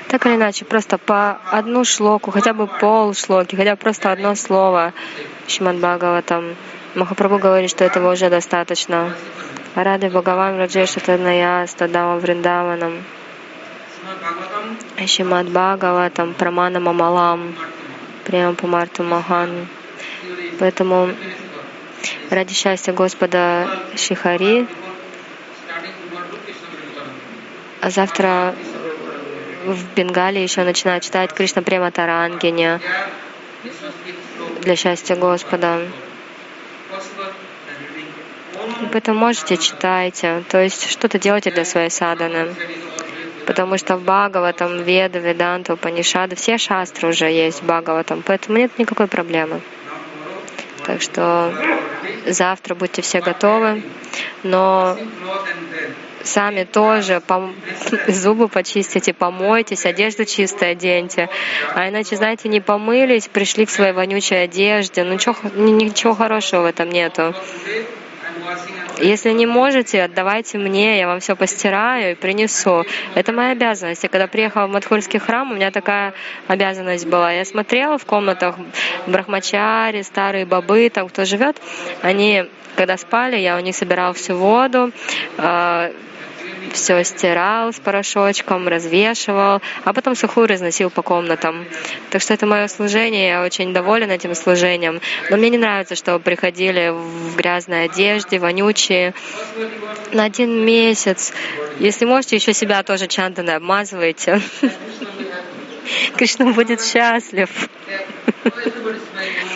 Так 0.08 0.26
или 0.26 0.36
иначе, 0.36 0.66
просто 0.66 0.98
по 0.98 1.40
одну 1.52 1.84
шлоку, 1.84 2.32
хотя 2.32 2.54
бы 2.54 2.68
пол 2.68 3.14
шлоки, 3.14 3.56
хотя 3.56 3.72
бы 3.72 3.78
просто 3.78 4.12
одно 4.12 4.36
слово 4.36 4.94
Шимад 5.48 5.78
Бхагаватам. 5.78 6.56
Махапрабху 6.96 7.40
говорит, 7.40 7.70
что 7.70 7.84
этого 7.84 8.14
уже 8.14 8.30
достаточно. 8.30 9.16
Рады 9.76 10.10
Бхагаван 10.10 10.58
Раджеша 10.58 11.00
Тадная 11.00 11.66
Стадама 11.68 12.18
Вриндаванам. 12.18 13.04
Шимад 15.06 15.50
Бхагаватам 15.50 16.34
Прамана 16.34 16.80
Мамалам. 16.80 17.56
Прямо 18.26 18.54
по 18.54 18.68
Марту 18.68 19.04
Махан. 19.04 19.68
Поэтому 20.60 21.10
ради 22.30 22.54
счастья 22.54 22.94
Господа 22.94 23.68
Шихари 23.96 24.68
а 27.84 27.90
завтра 27.90 28.56
в 29.66 29.94
Бенгалии 29.96 30.42
еще 30.42 30.64
начинают 30.64 31.04
читать 31.04 31.34
Кришна 31.34 31.62
Према 31.62 31.92
Тарангине 31.92 32.80
для 34.62 34.76
счастья 34.76 35.16
Господа. 35.16 35.82
Поэтому 38.92 39.20
можете 39.20 39.58
читайте, 39.58 40.44
то 40.50 40.62
есть 40.62 40.90
что-то 40.90 41.20
делайте 41.20 41.52
для 41.52 41.66
своей 41.66 41.90
саданы. 41.90 42.54
Потому 43.46 43.78
что 43.78 43.98
в 43.98 44.04
Бхагаватам, 44.04 44.84
Веда, 44.84 45.20
Веданта, 45.20 45.76
Панишада, 45.76 46.36
все 46.36 46.58
шастры 46.58 47.10
уже 47.10 47.26
есть 47.26 47.62
в 47.62 47.66
Бхагаватам, 47.66 48.24
поэтому 48.26 48.58
нет 48.58 48.72
никакой 48.78 49.08
проблемы. 49.08 49.62
Так 50.86 51.02
что 51.02 51.54
завтра 52.26 52.76
будьте 52.76 53.02
все 53.02 53.22
готовы, 53.22 53.84
но 54.44 54.98
сами 56.24 56.64
тоже 56.64 57.22
пом- 57.26 57.54
зубы 58.12 58.48
почистите, 58.48 59.14
помойтесь, 59.14 59.86
одежду 59.86 60.26
чистую 60.26 60.72
оденьте. 60.72 61.30
А 61.74 61.90
иначе, 61.90 62.16
знаете, 62.16 62.50
не 62.50 62.62
помылись, 62.62 63.28
пришли 63.28 63.66
в 63.66 63.72
своей 63.72 63.94
вонючей 63.94 64.44
одежде. 64.44 65.04
Ну, 65.04 65.14
ничего, 65.14 65.36
ничего 65.56 66.16
хорошего 66.16 66.62
в 66.62 66.66
этом 66.66 66.90
нету. 66.90 67.34
Если 69.00 69.32
не 69.32 69.46
можете, 69.46 70.04
отдавайте 70.04 70.58
мне, 70.58 71.00
я 71.00 71.08
вам 71.08 71.20
все 71.20 71.36
постираю 71.36 72.12
и 72.12 72.16
принесу. 72.16 72.86
Это 73.16 73.32
моя 73.34 73.52
обязанность. 73.52 74.04
Я 74.04 74.10
когда 74.10 74.28
приехала 74.28 74.68
в 74.68 74.72
Мадхурский 74.72 75.20
храм, 75.20 75.52
у 75.52 75.56
меня 75.56 75.72
такая 75.72 76.14
обязанность 76.48 77.08
была. 77.08 77.32
Я 77.32 77.44
смотрела 77.44 77.98
в 77.98 78.06
комнатах 78.06 78.56
брахмачари, 79.08 80.04
старые 80.04 80.46
бабы, 80.46 80.90
там 80.90 81.10
кто 81.10 81.26
живет, 81.26 81.58
они 82.02 82.46
когда 82.76 82.98
спали, 82.98 83.38
я 83.38 83.56
у 83.58 83.60
них 83.60 83.76
собирала 83.76 84.14
всю 84.14 84.36
воду, 84.36 84.92
а, 85.38 85.92
все 86.74 87.04
стирал 87.04 87.72
с 87.72 87.80
порошочком, 87.80 88.68
развешивал, 88.68 89.62
а 89.84 89.94
потом 89.94 90.16
сухую 90.16 90.48
разносил 90.48 90.90
по 90.90 91.02
комнатам. 91.02 91.66
Так 92.10 92.22
что 92.22 92.34
это 92.34 92.46
мое 92.46 92.68
служение, 92.68 93.30
я 93.30 93.44
очень 93.44 93.74
доволен 93.74 94.12
этим 94.12 94.36
служением. 94.36 95.00
Но 95.30 95.38
мне 95.38 95.50
не 95.50 95.58
нравится, 95.58 95.96
что 95.96 96.20
приходили 96.20 96.90
в 96.90 97.36
грязной 97.36 97.86
одежде, 97.86 98.40
вонючие. 98.40 99.14
На 100.12 100.26
один 100.26 100.66
месяц. 100.66 101.34
Если 101.80 102.06
можете, 102.06 102.36
еще 102.36 102.54
себя 102.54 102.84
тоже 102.84 103.08
чантаны 103.08 103.52
обмазывайте. 103.52 104.42
Кришна 106.18 106.52
будет 106.54 106.84
счастлив. 106.84 107.50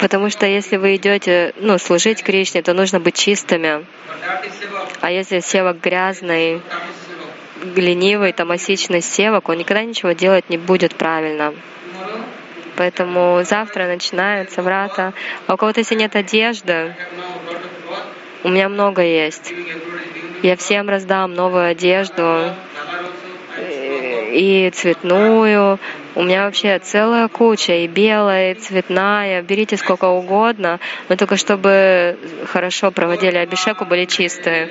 Потому 0.00 0.30
что 0.30 0.46
если 0.46 0.76
вы 0.76 0.96
идете 0.96 1.52
ну, 1.56 1.76
служить 1.78 2.22
Кришне, 2.22 2.62
то 2.62 2.72
нужно 2.72 3.00
быть 3.00 3.14
чистыми. 3.14 3.84
А 5.00 5.10
если 5.10 5.40
севак 5.40 5.78
грязный, 5.80 6.62
ленивый, 7.62 8.32
тамасичный 8.32 9.02
севак, 9.02 9.48
он 9.50 9.58
никогда 9.58 9.82
ничего 9.82 10.12
делать 10.12 10.48
не 10.48 10.56
будет 10.56 10.94
правильно. 10.94 11.54
Поэтому 12.76 13.42
завтра 13.44 13.86
начинается 13.86 14.62
врата. 14.62 15.12
А 15.46 15.54
у 15.54 15.56
кого-то, 15.58 15.80
если 15.80 15.96
нет 15.96 16.16
одежды, 16.16 16.94
у 18.42 18.48
меня 18.48 18.70
много 18.70 19.02
есть. 19.02 19.52
Я 20.42 20.56
всем 20.56 20.88
раздам 20.88 21.34
новую 21.34 21.66
одежду 21.66 22.54
и 24.30 24.70
цветную. 24.70 25.78
У 26.14 26.22
меня 26.22 26.44
вообще 26.44 26.78
целая 26.78 27.28
куча, 27.28 27.72
и 27.74 27.86
белая, 27.86 28.52
и 28.52 28.54
цветная. 28.54 29.42
Берите 29.42 29.76
сколько 29.76 30.06
угодно, 30.06 30.80
но 31.08 31.16
только 31.16 31.36
чтобы 31.36 32.18
хорошо 32.46 32.90
проводили 32.90 33.36
абишеку, 33.36 33.84
были 33.84 34.04
чистые. 34.06 34.68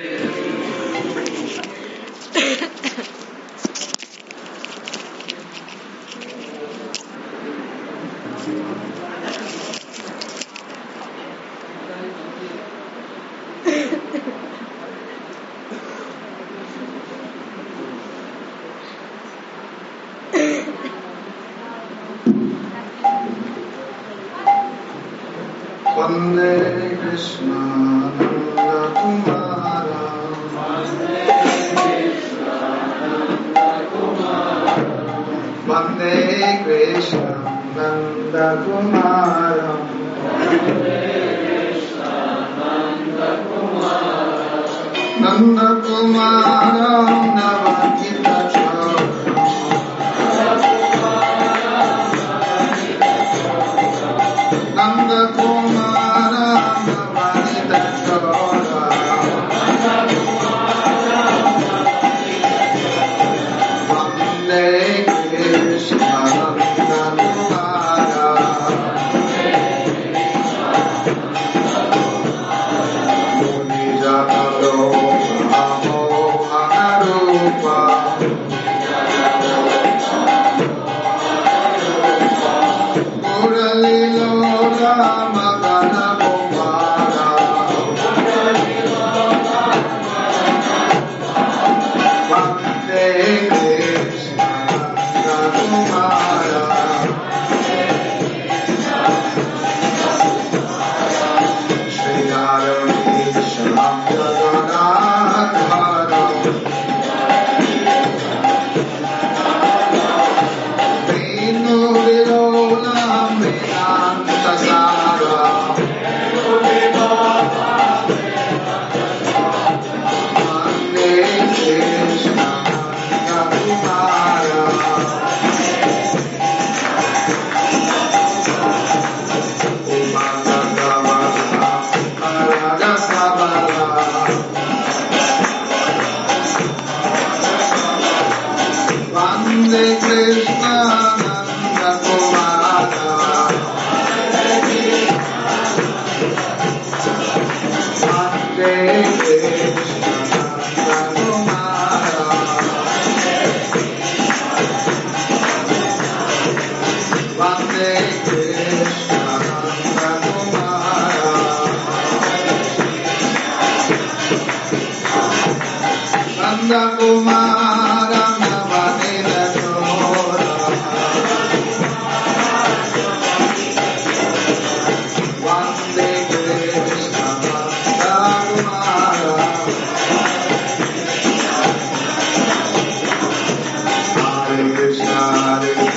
Hallelujah. 185.50 185.89